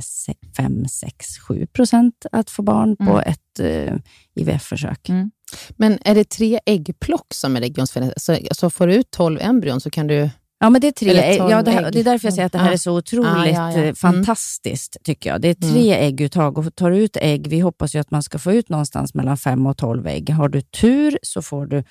[0.57, 3.19] 5, 6, 7 procent att få barn på Mm.
[3.27, 3.95] ett eh,
[4.35, 5.09] IVF-försök.
[5.09, 5.31] Mm.
[5.69, 8.21] Men är det tre äggplock som är regionsfinansierat?
[8.21, 10.29] Så, så får du ut 12 embryon så kan du...
[10.59, 11.35] Ja, men det är tre.
[11.35, 12.73] Ja, det, här, det är därför jag säger att det här Ja.
[12.73, 13.95] är så otroligt Ja, ja, eh, Mm.
[13.95, 15.41] fantastiskt, tycker jag.
[15.41, 18.39] Det är tre ägguttag och tar du ut ägg, vi hoppas ju att man ska
[18.39, 20.29] få ut någonstans mellan fem och tolv ägg.
[20.29, 21.83] Har du tur så får du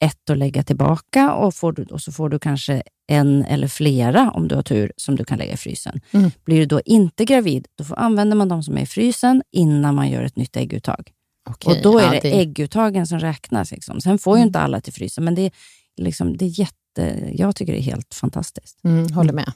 [0.00, 4.30] ett att lägga tillbaka och, får du, och så får du kanske en eller flera,
[4.30, 6.00] om du har tur, som du kan lägga i frysen.
[6.10, 6.30] Mm.
[6.44, 9.94] Blir du då inte gravid, då får, använder man de som är i frysen innan
[9.94, 11.12] man gör ett nytt ägguttag.
[11.50, 13.70] Okej, och då är ja, det, ägguttagen som räknas.
[13.70, 14.00] Liksom.
[14.00, 14.46] Sen får ju Mm.
[14.48, 15.52] inte alla till frysen, men det är,
[15.96, 18.84] liksom, det är jätte, jag tycker det är helt fantastiskt.
[18.84, 19.52] Mm, håller med.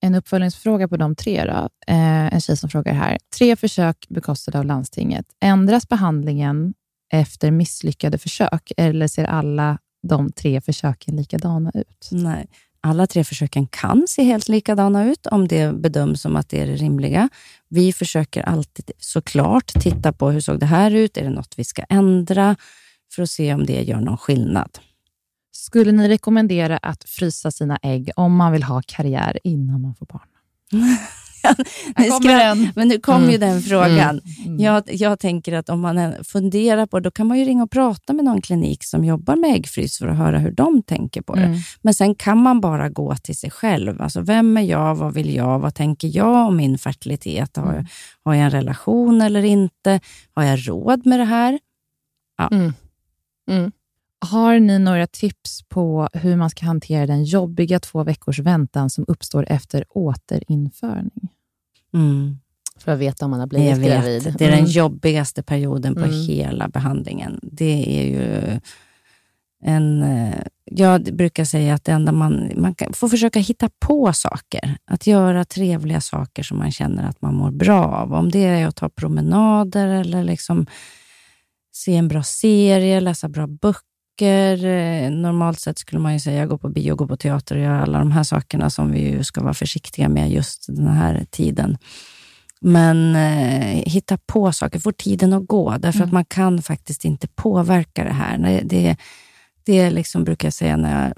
[0.00, 1.44] En uppföljningsfråga på de tre.
[1.44, 1.68] Då.
[1.92, 3.18] Eh, en tjej som frågar här.
[3.38, 5.26] Tre försök bekostade av landstinget.
[5.40, 6.74] Ändras behandlingen
[7.12, 12.08] efter misslyckade försök eller ser alla de tre försöken likadana ut?
[12.12, 12.46] Nej.
[12.80, 16.66] Alla tre försöken kan se helt likadana ut om det bedöms som att det är
[16.66, 17.28] det rimliga.
[17.68, 21.16] Vi försöker alltid såklart titta på hur såg det här ut?
[21.16, 22.56] Är det något vi ska ändra?
[23.14, 24.78] För att se om det gör någon skillnad.
[25.52, 30.06] Skulle ni rekommendera att frysa sina ägg om man vill ha karriär innan man får
[30.06, 30.28] barn?
[31.98, 32.68] nu kommer den.
[32.76, 33.30] Men nu kom Mm.
[33.30, 34.20] ju den frågan.
[34.44, 34.58] Mm.
[34.60, 37.70] Jag, jag tänker att om man funderar på det, då kan man ju ringa och
[37.70, 41.34] prata med någon klinik som jobbar med äggfrys för att höra hur de tänker på
[41.34, 41.42] det.
[41.44, 41.58] Mm.
[41.82, 44.02] Men sen kan man bara gå till sig själv.
[44.02, 44.94] Alltså, vem är jag?
[44.94, 45.58] Vad vill jag?
[45.58, 47.56] Vad tänker jag om min fertilitet?
[47.56, 47.86] Har, jag,
[48.24, 50.00] har jag en relation eller inte?
[50.34, 51.58] Har jag råd med det här?
[52.52, 52.72] Mm.
[53.50, 53.72] Mm.
[54.26, 59.04] Har ni några tips på hur man ska hantera den jobbiga två veckors väntan som
[59.08, 61.28] uppstår efter återinförning?
[61.94, 62.38] Mm.
[62.78, 63.86] För att veta om man har Jag blivit vet.
[64.02, 64.34] gravid.
[64.38, 64.70] Det är den Mm.
[64.70, 66.10] jobbigaste perioden på Mm.
[66.26, 67.40] hela behandlingen.
[67.42, 68.60] Det är ju
[69.64, 70.02] en...
[70.02, 70.34] eh,
[70.64, 74.76] Jag brukar säga att det enda man, man kan, får försöka hitta på saker.
[74.84, 78.12] Att göra trevliga saker som man känner att man mår bra av.
[78.14, 80.66] Om det är att ta promenader eller liksom
[81.72, 83.93] se en bra serie, läsa bra böcker.
[84.22, 87.82] Eh, Normalt sett skulle man ju säga gå på bio, gå på teater och göra
[87.82, 91.78] alla de här sakerna som vi ju ska vara försiktiga med just den här tiden.
[92.60, 97.28] Men eh, hitta på saker, få tiden att gå, därför att man kan faktiskt inte
[97.28, 98.38] påverka det här.
[98.38, 98.96] Det, det,
[99.64, 101.14] det liksom brukar jag säga när jag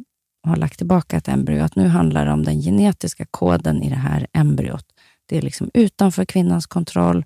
[0.51, 3.97] har lagt tillbaka ett embryo, att nu handlar det om den genetiska koden i det
[3.97, 4.84] här embryot.
[5.28, 7.24] Det är liksom utanför kvinnans kontroll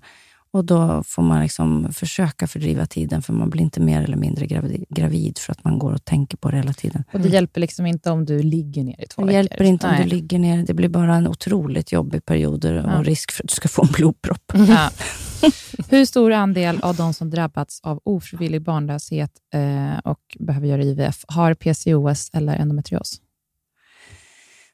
[0.53, 4.45] och då får man liksom försöka fördriva tiden, för man blir inte mer eller mindre
[4.45, 7.03] gravid, gravid för att man går och tänker på det hela tiden.
[7.13, 9.35] Och Det hjälper liksom inte om du ligger ner i två Det veckor.
[9.37, 10.03] hjälper inte om Nej.
[10.03, 10.63] du ligger ner.
[10.65, 13.03] Det blir bara en otroligt jobbig period och Ja.
[13.03, 14.51] risk för att du ska få en blodpropp.
[14.67, 14.89] Ja.
[15.89, 21.25] Hur stor andel av de som drabbats av ofrivillig barnlöshet eh, och behöver göra IVF
[21.27, 23.21] har PCOS eller endometrios?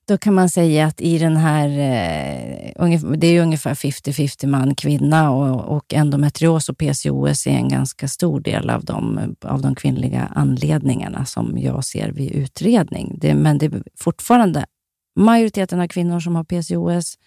[0.07, 5.31] Då kan man säga att i den här, eh, det är ungefär 50-50 man kvinna
[5.31, 10.31] och, och endometrios och PCOS är en ganska stor del av de, av de kvinnliga
[10.35, 13.17] anledningarna som jag ser vid utredning.
[13.21, 14.65] Det, men det är fortfarande
[15.15, 17.17] majoriteten av kvinnor som har PCOS,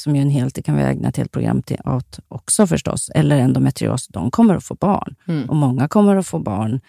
[0.00, 3.10] som ju en helt, det kan vi ägna ett helt program till åt också förstås,
[3.14, 5.14] eller endometrios, de kommer att få barn.
[5.28, 5.50] Mm.
[5.50, 6.80] Och många kommer att få barn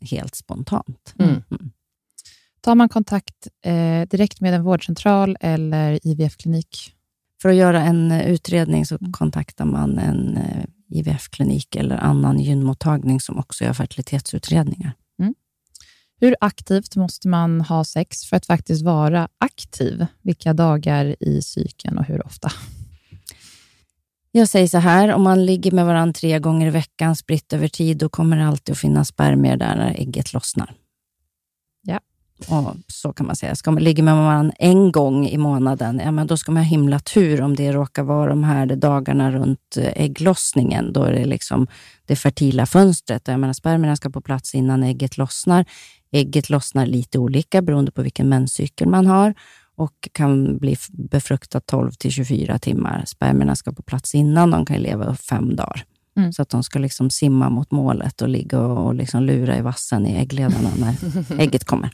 [0.00, 1.14] helt spontant.
[1.18, 1.42] Mm.
[2.60, 6.94] Tar man kontakt eh, direkt med en vårdcentral eller IVF-klinik?
[7.42, 13.20] För att göra en eh, utredning så kontaktar man en eh, IVF-klinik eller annan gynmottagning
[13.20, 14.94] som också gör fertilitetsutredningar.
[16.20, 20.06] Hur aktivt måste man ha sex för att faktiskt vara aktiv?
[20.22, 22.52] Vilka dagar i cykeln och hur ofta?
[24.32, 27.68] Jag säger så här, om man ligger med varandra tre gånger i veckan spritt över
[27.68, 30.74] tid, då kommer det alltid att finnas spermier där när ägget lossnar.
[32.48, 33.54] Och så kan man säga.
[33.54, 36.70] Ska man ligga med varandra en gång i månaden, ja, men då ska man ha
[36.70, 40.92] himla tur om det råkar vara de här dagarna runt eh, ägglossningen.
[40.92, 41.66] Då är det liksom
[42.06, 43.28] det fertila fönstret.
[43.28, 45.64] Jag menar, spermierna ska på plats innan ägget lossnar.
[46.12, 49.34] Ägget lossnar lite olika beroende på vilken menscykel man har
[49.76, 53.04] och kan bli befruktat 12 till 24 timmar.
[53.06, 55.84] Spermierna ska på plats innan, de kan leva fem dagar.
[56.20, 56.32] Mm.
[56.32, 60.06] Så att de ska liksom simma mot målet och ligga och, liksom lura i vassen
[60.06, 60.94] i äggledarna när
[61.40, 61.90] ägget kommer.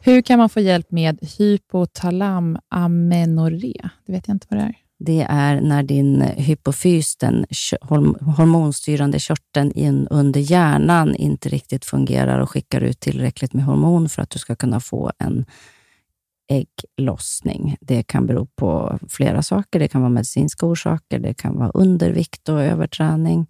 [0.00, 3.88] Hur kan man få hjälp med hypotalamamenorré?
[4.06, 4.74] Det vet jag inte vad det är.
[5.04, 7.46] Det är när din hypofys, den
[8.36, 14.22] hormonstyrande körteln in under hjärnan, inte riktigt fungerar och skickar ut tillräckligt med hormon för
[14.22, 15.44] att du ska kunna få en
[16.52, 17.76] ägglossning.
[17.80, 19.78] Det kan bero på flera saker.
[19.78, 23.46] Det kan vara medicinska orsaker, det kan vara undervikt och överträning.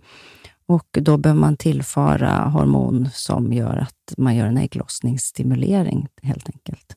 [0.66, 6.96] Och då behöver man tillföra hormon som gör att man gör en ägglossningsstimulering, helt enkelt.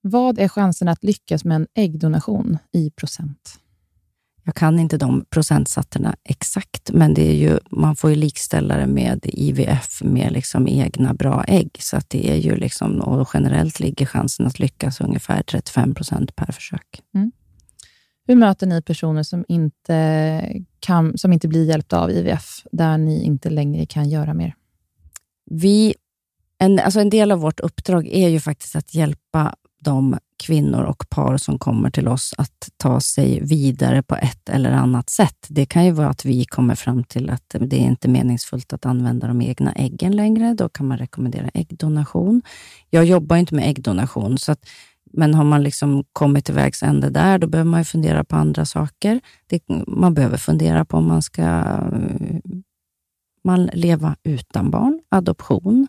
[0.00, 3.58] Vad är chansen att lyckas med en äggdonation i procent?
[4.44, 8.86] Jag kan inte de procentsatserna exakt, men det är ju, man får ju likställa det
[8.86, 11.76] med IVF med liksom egna bra ägg.
[11.80, 16.36] Så att det är ju liksom, och generellt ligger chansen att lyckas ungefär 35 procent
[16.36, 17.02] per försök.
[18.26, 23.22] Hur möter ni personer som inte, kan, som inte blir hjälpta av IVF, där ni
[23.22, 24.54] inte längre kan göra mer?
[25.50, 25.94] Vi,
[26.58, 31.08] en, alltså en del av vårt uppdrag är ju faktiskt att hjälpa de kvinnor och
[31.10, 35.46] par som kommer till oss att ta sig vidare på ett eller annat sätt.
[35.48, 38.86] Det kan ju vara att vi kommer fram till att det är inte meningsfullt att
[38.86, 40.54] använda de egna äggen längre.
[40.54, 42.42] Då kan man rekommendera äggdonation.
[42.90, 44.66] Jag jobbar inte med äggdonation, så att,
[45.12, 48.36] men har man liksom kommit till vägs ände där, då behöver man ju fundera på
[48.36, 49.20] andra saker.
[49.46, 52.38] Det, man behöver fundera på om man ska eh,
[53.44, 55.88] man leva utan barn, adoption.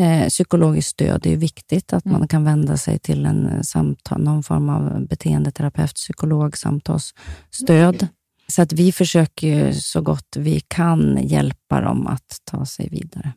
[0.00, 2.18] Eh, psykologiskt stöd är viktigt, att Mm.
[2.18, 8.06] man kan vända sig till en eh, samtal, någon form av beteendeterapeut, psykolog, samtalsstöd.
[8.48, 13.32] Så att vi försöker så gott vi kan hjälpa dem att ta sig vidare.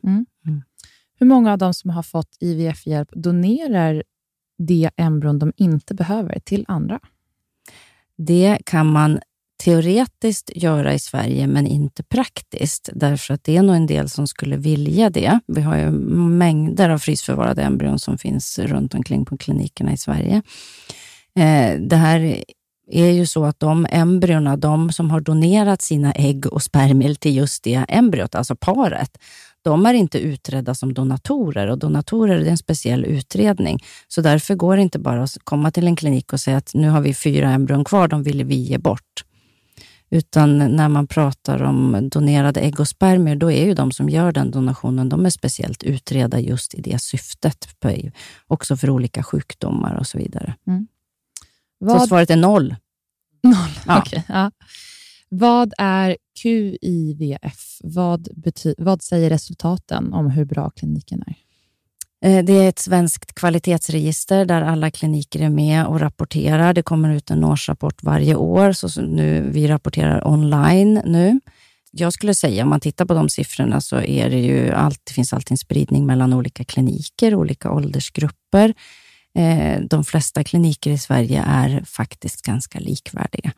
[1.18, 4.02] Hur många av de som har fått IVF-hjälp donerar
[4.58, 7.00] de embryon de inte behöver till andra?
[8.16, 9.18] Det kan man
[9.64, 14.26] teoretiskt göra i Sverige, men inte praktiskt, därför att det är nog en del som
[14.26, 15.40] skulle vilja det.
[15.46, 20.42] Vi har ju mängder av frysförvarade embryon som finns runt omkring på klinikerna i Sverige.
[21.38, 22.44] Eh, det här
[22.90, 27.36] är ju så att de embryona, de som har donerat sina ägg och spermier till
[27.36, 29.18] just det embryot, alltså paret,
[29.62, 33.84] de är inte utredda som donatorer och donatorer är en speciell utredning.
[34.08, 36.88] Så därför går det inte bara att komma till en klinik och säga att nu
[36.88, 39.24] har vi fyra embryon kvar, de vill vi ge bort.
[40.14, 44.32] Utan när man pratar om donerade ägg och spermier, då är ju de som gör
[44.32, 47.68] den donationen, de är speciellt utredda just i det syftet.
[48.46, 50.54] Också för olika sjukdomar och så vidare.
[51.78, 52.76] Så Vad, svaret är noll.
[53.42, 53.70] Noll.
[53.86, 53.98] Ja.
[53.98, 54.50] Okej, ja.
[55.28, 57.78] Vad är QIVF?
[57.84, 61.36] Vad, bety- vad säger resultaten om hur bra kliniken är?
[62.24, 66.74] Eh, det är ett svenskt kvalitetsregister där alla kliniker är med och rapporterar.
[66.74, 71.40] Det kommer ut en årsrapport varje år, så nu, vi rapporterar online nu.
[71.90, 75.12] Jag skulle säga, om man tittar på de siffrorna, så är det ju allt, det
[75.12, 78.74] finns alltid en spridning mellan olika kliniker, olika åldersgrupper.
[79.38, 83.52] Eh, de flesta kliniker i Sverige är faktiskt ganska likvärdiga,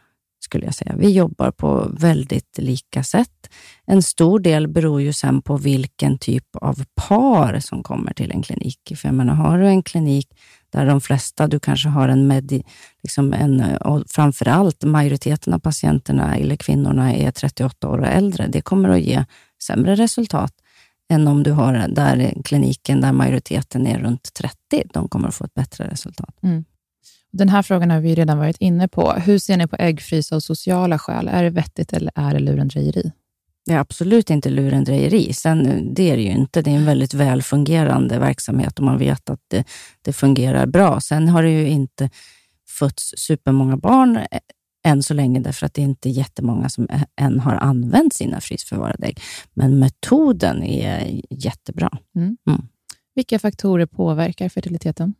[0.46, 0.94] skulle jag säga.
[0.96, 3.50] Vi jobbar på väldigt lika sätt.
[3.86, 8.42] En stor del beror ju sen på vilken typ av par som kommer till en
[8.42, 8.92] klinik.
[8.96, 10.28] För jag menar, har du en klinik
[10.70, 12.62] där de flesta, du kanske har en med,
[13.02, 18.46] liksom en, och framför allt majoriteten av patienterna eller kvinnorna är 38 år och äldre,
[18.46, 19.24] det kommer att ge
[19.62, 20.52] sämre resultat
[21.08, 24.82] än om du har där kliniken där majoriteten är runt 30.
[24.92, 26.34] De kommer att få ett bättre resultat.
[26.42, 26.64] Mm.
[27.32, 29.12] Den här frågan har vi redan varit inne på.
[29.12, 31.28] Hur ser ni på äggfrys av sociala skäl?
[31.28, 33.12] Är det vettigt eller är det lurendrejeri?
[33.66, 35.32] Det är absolut inte lurendrejeri.
[35.32, 36.62] Sen, det är det ju inte.
[36.62, 39.64] Det är en väldigt väl fungerande verksamhet och man vet att det,
[40.02, 41.00] det fungerar bra.
[41.00, 42.10] Sen har det ju inte
[42.78, 44.24] fötts supermånga barn eh,
[44.86, 48.40] än så länge, därför att det är inte jättemånga som ä- än har använt sina
[48.40, 49.20] frysförvarade ägg.
[49.54, 51.98] Men metoden är jättebra.
[53.14, 55.14] Vilka faktorer påverkar fertiliteten?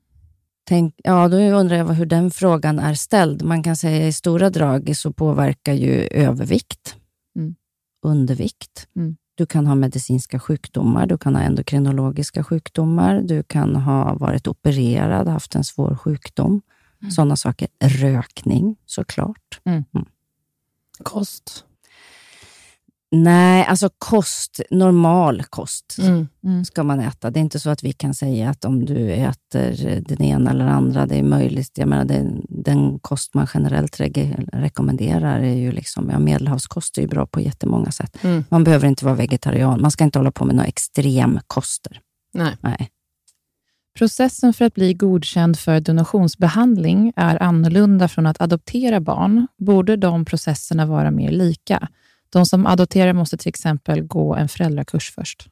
[0.69, 3.43] Tänk, ja, då undrar jag hur den frågan är ställd.
[3.43, 6.97] Man kan säga i stora drag så påverkar ju övervikt,
[7.37, 7.55] Mm.
[8.03, 8.89] undervikt.
[8.97, 9.17] Mm.
[9.35, 15.29] Du kan ha medicinska sjukdomar, du kan ha endokrinologiska sjukdomar, du kan ha varit opererad,
[15.29, 16.63] haft en svår sjukdom.
[17.03, 17.11] Mm.
[17.11, 17.69] Sådana saker.
[17.81, 19.61] Rökning såklart.
[21.03, 21.65] Kost.
[23.23, 25.97] Nej, alltså kost, normal kost
[26.43, 26.65] Mm.
[26.65, 27.31] ska man äta.
[27.31, 30.65] Det är inte så att vi kan säga att om du äter den ena eller
[30.67, 31.79] andra, det är möjligt.
[31.79, 37.03] Jag menar, den, den kost man generellt reg- rekommenderar är ju liksom, ja, medelhavskost är
[37.03, 38.25] ju bra på jättemånga sätt.
[38.25, 38.45] Mm.
[38.49, 39.81] Man behöver inte vara vegetarian.
[39.83, 42.01] Man ska inte hålla på med några extremkoster.
[42.35, 42.57] Nej.
[42.61, 42.91] Nej.
[43.99, 49.47] Processen för att bli godkänd för donationsbehandling är annorlunda från att adoptera barn.
[49.59, 51.89] Borde de processerna vara mer lika?
[52.31, 55.49] De som adopterar måste till exempel gå en föräldrakurs först.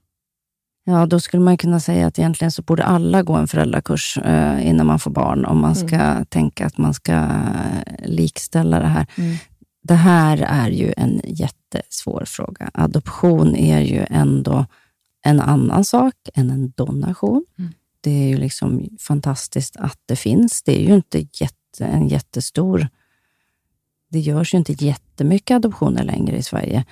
[0.87, 4.67] Ja, då skulle man kunna säga att egentligen så borde alla gå en föräldrakurs eh,
[4.67, 9.07] innan man får barn, om man ska tänka att man ska eh, likställa det här.
[9.17, 9.37] Mm.
[9.83, 12.71] Det här är ju en jättesvår fråga.
[12.75, 14.67] Adoption är ju ändå
[15.23, 17.45] en annan sak än en donation.
[17.59, 17.73] Mm.
[18.01, 20.63] Det är ju liksom fantastiskt att det finns.
[20.63, 22.89] Det är ju inte jätte, en jättestor...
[24.15, 26.85] Det görs ju inte jättemycket adoptioner längre i Sverige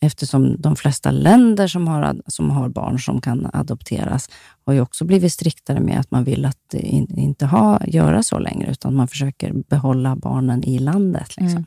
[0.00, 4.30] eftersom de flesta länder som har, som har barn som kan adopteras
[4.66, 8.38] har ju också blivit striktare med att man vill att in, inte ha, göra så
[8.38, 11.36] längre, utan man försöker behålla barnen i landet.
[11.36, 11.48] Liksom.
[11.48, 11.64] Mm.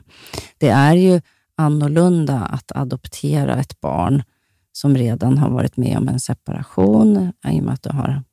[0.58, 1.22] Det är ju
[1.56, 4.24] annorlunda att adoptera ett barn
[4.72, 8.24] som redan har varit med om en separation, i och med att du har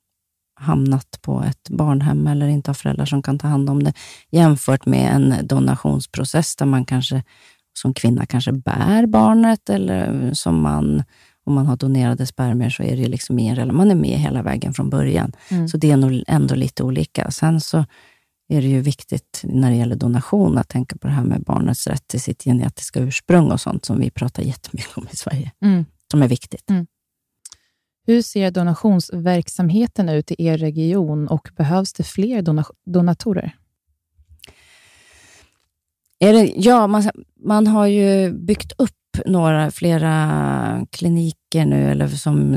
[0.62, 3.92] hamnat på ett barnhem eller inte har föräldrar som kan ta hand om det,
[4.30, 7.22] jämfört med en donationsprocess där man kanske
[7.78, 11.02] som kvinna kanske bär barnet eller som man,
[11.44, 14.18] om man har donerade spermier så är det liksom i en, rela- man är med
[14.18, 15.32] hela vägen från början.
[15.50, 15.68] Mm.
[15.68, 17.30] Så det är nog ändå lite olika.
[17.30, 17.84] Sen så
[18.48, 21.86] är det ju viktigt när det gäller donation att tänka på det här med barnets
[21.86, 25.84] rätt till sitt genetiska ursprung och sånt som vi pratar jättemycket om i Sverige, Mm.
[26.10, 26.70] som är viktigt.
[28.07, 33.57] Hur ser donationsverksamheten ut i er region och behövs det fler dona- donatorer?
[36.18, 37.11] Är det, ja, man,
[37.44, 38.92] man har ju byggt upp
[39.26, 42.55] några, flera kliniker nu, eller som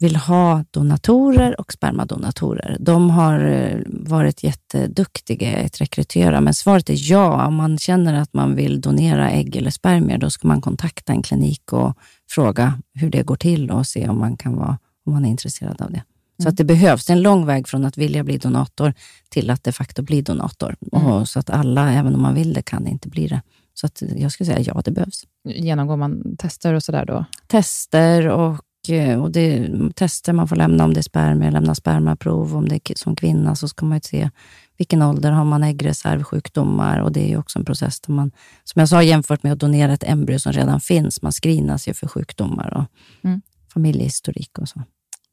[0.00, 2.76] vill ha donatorer och spermadonatorer.
[2.80, 7.46] De har eh, varit jätteduktiga att rekrytera, men svaret är ja.
[7.46, 11.22] Om man känner att man vill donera ägg eller spermier, då ska man kontakta en
[11.22, 11.98] klinik och
[12.28, 15.82] fråga hur det går till och se om man kan vara om man är intresserad
[15.82, 16.02] av det.
[16.36, 16.50] Så mm.
[16.50, 18.94] att det behövs en lång väg från att vilja bli donator
[19.28, 20.76] till att de facto bli donator.
[20.92, 21.06] Mm.
[21.06, 23.42] Och så att alla, även om man vill det, kan inte bli det.
[23.74, 25.24] Så att jag skulle säga ja, det behövs.
[25.44, 27.24] Genomgår man tester och sådär då?
[27.46, 32.56] Tester och Eh, och det tester man får lämna om det är spermier, lämna spermaprov.
[32.56, 34.30] Om det är som kvinna så ska man se
[34.78, 38.30] vilken ålder har man äggreservsjukdomar och det är också en process där man,
[38.64, 41.94] som jag sa, jämfört med att donera ett embryo som redan finns, man screenas ju
[41.94, 42.84] för sjukdomar och
[43.24, 43.42] mm.
[43.72, 44.82] familjehistorik och så.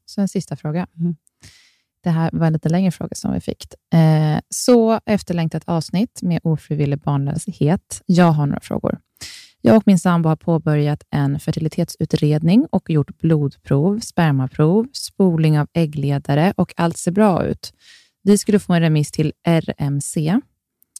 [0.06, 0.86] Så en sista fråga.
[0.98, 1.16] Mm.
[2.00, 3.64] Det här var en lite längre fråga som vi fick.
[3.94, 8.02] Eh, så efterlängtat avsnitt med ofrivillig barnlöshet.
[8.06, 8.98] Jag har några frågor.
[9.60, 16.52] Jag och min sambo har påbörjat en fertilitetsutredning och gjort blodprov, spermaprov, spolning av äggledare
[16.56, 17.72] och allt ser bra ut.
[18.26, 20.40] Vi skulle få en remiss till RMC,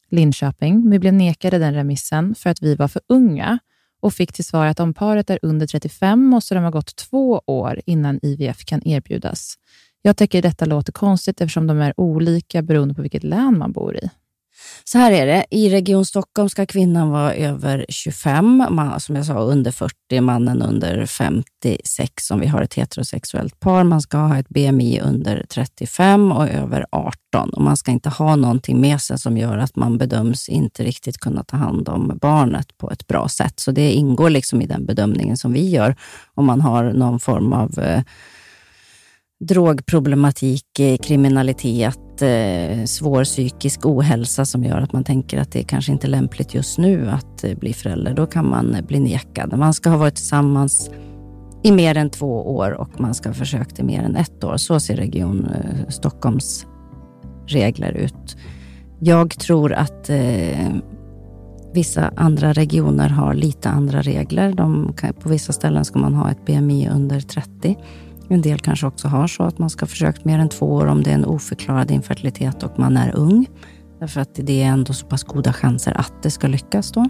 [0.09, 3.59] Linköping, men vi blev nekade den remissen för att vi var för unga
[4.01, 7.43] och fick till svar att om paret är under 35 måste de ha gått två
[7.47, 9.55] år innan IVF kan erbjudas.
[10.03, 13.97] Jag tycker detta låter konstigt eftersom de är olika beroende på vilket län man bor
[13.97, 14.11] i.
[14.85, 15.45] Så här är det.
[15.51, 20.63] I Region Stockholm ska kvinnan vara över 25, man, som jag sa under 40, mannen
[20.63, 23.85] under 56 om vi har ett heterosexuellt par.
[23.85, 28.37] Man ska ha ett BMI under 35 och över 18 och man ska inte ha
[28.37, 32.79] någonting med sig som gör att man bedöms inte riktigt kunna ta hand om barnet
[32.79, 33.61] på ett bra sätt.
[33.61, 35.97] Så det ingår liksom i den bedömningen som vi gör
[36.35, 38.03] om man har någon form av eh,
[39.41, 45.93] drogproblematik, eh, kriminalitet, eh, svår psykisk ohälsa som gör att man tänker att det kanske
[45.93, 48.15] inte är lämpligt just nu att eh, bli förälder.
[48.15, 49.59] Då kan man bli nekad.
[49.59, 50.91] Man ska ha varit tillsammans
[51.63, 54.57] i mer än två år och man ska ha försökt i mer än ett år.
[54.57, 55.49] Så ser Region
[55.89, 56.67] Stockholms
[57.47, 58.37] regler ut.
[59.01, 60.69] Jag tror att eh,
[61.75, 64.53] vissa andra regioner har lite andra regler.
[64.53, 67.77] De kan, på vissa ställen ska man ha ett BMI under 30.
[68.29, 70.87] En del kanske också har så att man ska ha försökt mer än två år
[70.87, 73.47] om det är en oförklarad infertilitet och man är ung.
[74.01, 77.09] Därför att det är ändå så pass goda chanser att det ska lyckas då.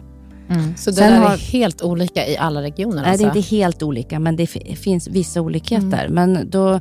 [0.48, 0.76] Mm.
[0.76, 3.02] Så det Sen där har, är helt olika i alla regioner?
[3.02, 3.26] Nej, alltså.
[3.26, 4.46] det är inte helt olika, men det
[4.78, 6.04] finns vissa olikheter.
[6.06, 6.14] Mm.
[6.14, 6.80] Men då,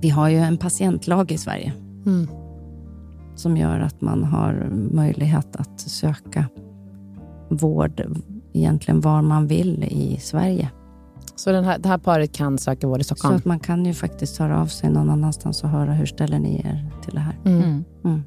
[0.00, 1.72] vi har ju en patientlag i Sverige.
[2.06, 2.28] Mm.
[3.36, 6.44] Som gör att man har möjlighet att söka
[7.48, 8.02] vård
[8.54, 10.70] egentligen var man vill i Sverige.
[11.38, 13.34] Så den här, det här paret kan söka vård i Stockholm?
[13.34, 16.38] Så att man kan ju faktiskt höra av sig någon annanstans och höra hur ställer
[16.38, 17.38] ni er till det här.
[17.44, 17.62] Mm.
[17.62, 17.84] Mm.
[18.04, 18.22] mm.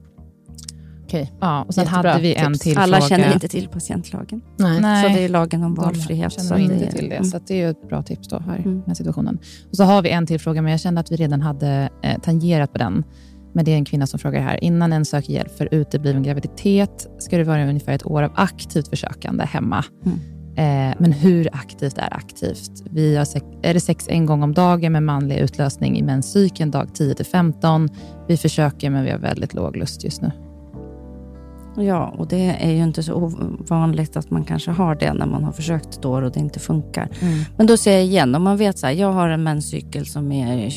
[1.04, 1.34] Okej.
[1.40, 3.10] Ja, och sen Jättebra hade vi en till Alla fråga.
[3.10, 4.42] känner inte till patientlagen.
[4.58, 4.82] Nej.
[4.82, 5.04] Nej.
[5.04, 6.38] Så det är lagen om valfrihet.
[6.38, 7.30] De känner inte det, till det, mm.
[7.30, 8.82] så det är ett bra tips då här, mm.
[8.86, 9.40] den situationen.
[9.70, 12.20] Och så har vi en till fråga, men jag kände att vi redan hade eh,
[12.20, 13.04] tangerat på den.
[13.54, 14.64] Men det är en kvinna som frågar här.
[14.64, 18.88] Innan en söker hjälp för utebliven graviditet ska det vara ungefär ett år av aktivt
[18.88, 19.86] försökande hemma.
[20.06, 20.20] Mm.
[20.56, 22.72] Eh, men hur aktivt är aktivt?
[22.92, 26.72] Vi har sex, är det sex en gång om dagen med manlig utlösning i menscykeln
[26.72, 27.90] dag 10 till 15.
[28.28, 30.32] Vi försöker, men vi har väldigt låg lust just nu.
[31.78, 35.44] Ja, och det är ju inte så ovanligt att man kanske har det när man
[35.44, 37.10] har försökt ett år och det inte funkar.
[37.22, 37.40] Mm.
[37.58, 40.32] Men då säger jag igen, om man vet så här, jag har en menscykel som
[40.32, 40.70] är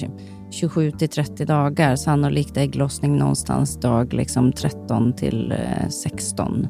[0.54, 5.54] 27 till 30 dagar, sannolikt ägglossning någonstans dag liksom 13 till
[5.90, 6.68] 16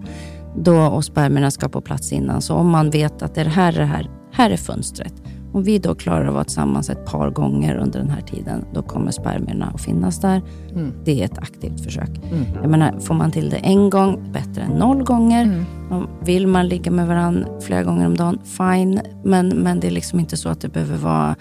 [0.56, 2.42] då och spermierna ska på plats innan.
[2.42, 5.14] Så om man vet att det är här, det här, här är fönstret.
[5.52, 8.82] Om vi då klarar att vara tillsammans ett par gånger under den här tiden, då
[8.82, 10.42] kommer spermierna att finnas där.
[10.70, 10.92] Mm.
[11.04, 12.08] Det är ett aktivt försök.
[12.08, 12.44] Mm.
[12.62, 15.42] Jag menar, får man till det en gång, bättre än noll gånger.
[15.42, 16.06] Mm.
[16.24, 19.00] Vill man ligga med varandra flera gånger om dagen, fine.
[19.24, 21.36] Men, men det är liksom inte så att det behöver vara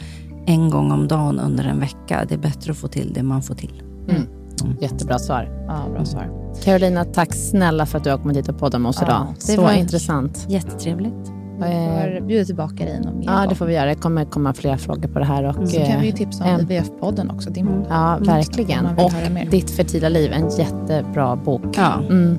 [0.46, 2.26] en gång om dagen under en vecka.
[2.28, 3.84] Det är bättre att få till det man får till.
[4.10, 4.22] Mm.
[4.64, 4.78] Mm.
[4.82, 5.66] Jättebra svar.
[5.68, 6.30] Ja, bra svar.
[6.64, 9.28] Carolina, tack snälla för att du har kommit hit och poddat med oss ja, idag.
[9.38, 10.46] Så var intressant.
[10.50, 11.32] Jättetrevligt.
[11.58, 13.86] Vi får bjuda tillbaka dig någon mer Ja, det får vi göra.
[13.86, 15.44] Det kommer komma fler frågor på det här.
[15.44, 16.60] Och, så kan vi ju tipsa om en...
[16.62, 17.50] IVF-podden också.
[17.50, 18.86] Din Ja, verkligen.
[18.86, 19.12] Och
[19.52, 21.78] Ditt fertila liv, en jättebra bok.
[21.78, 21.94] Ja.
[22.10, 22.38] Mm.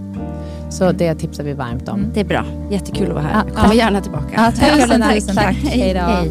[0.70, 1.98] Så det tipsar vi varmt om.
[1.98, 2.10] Mm.
[2.14, 2.44] Det är bra.
[2.70, 3.44] Jättekul att vara här.
[3.46, 3.84] Ja, Kommer ja.
[3.84, 4.30] gärna tillbaka.
[4.32, 5.34] Ja, tack, tack.
[5.34, 5.56] tack.
[5.56, 6.30] Hej då.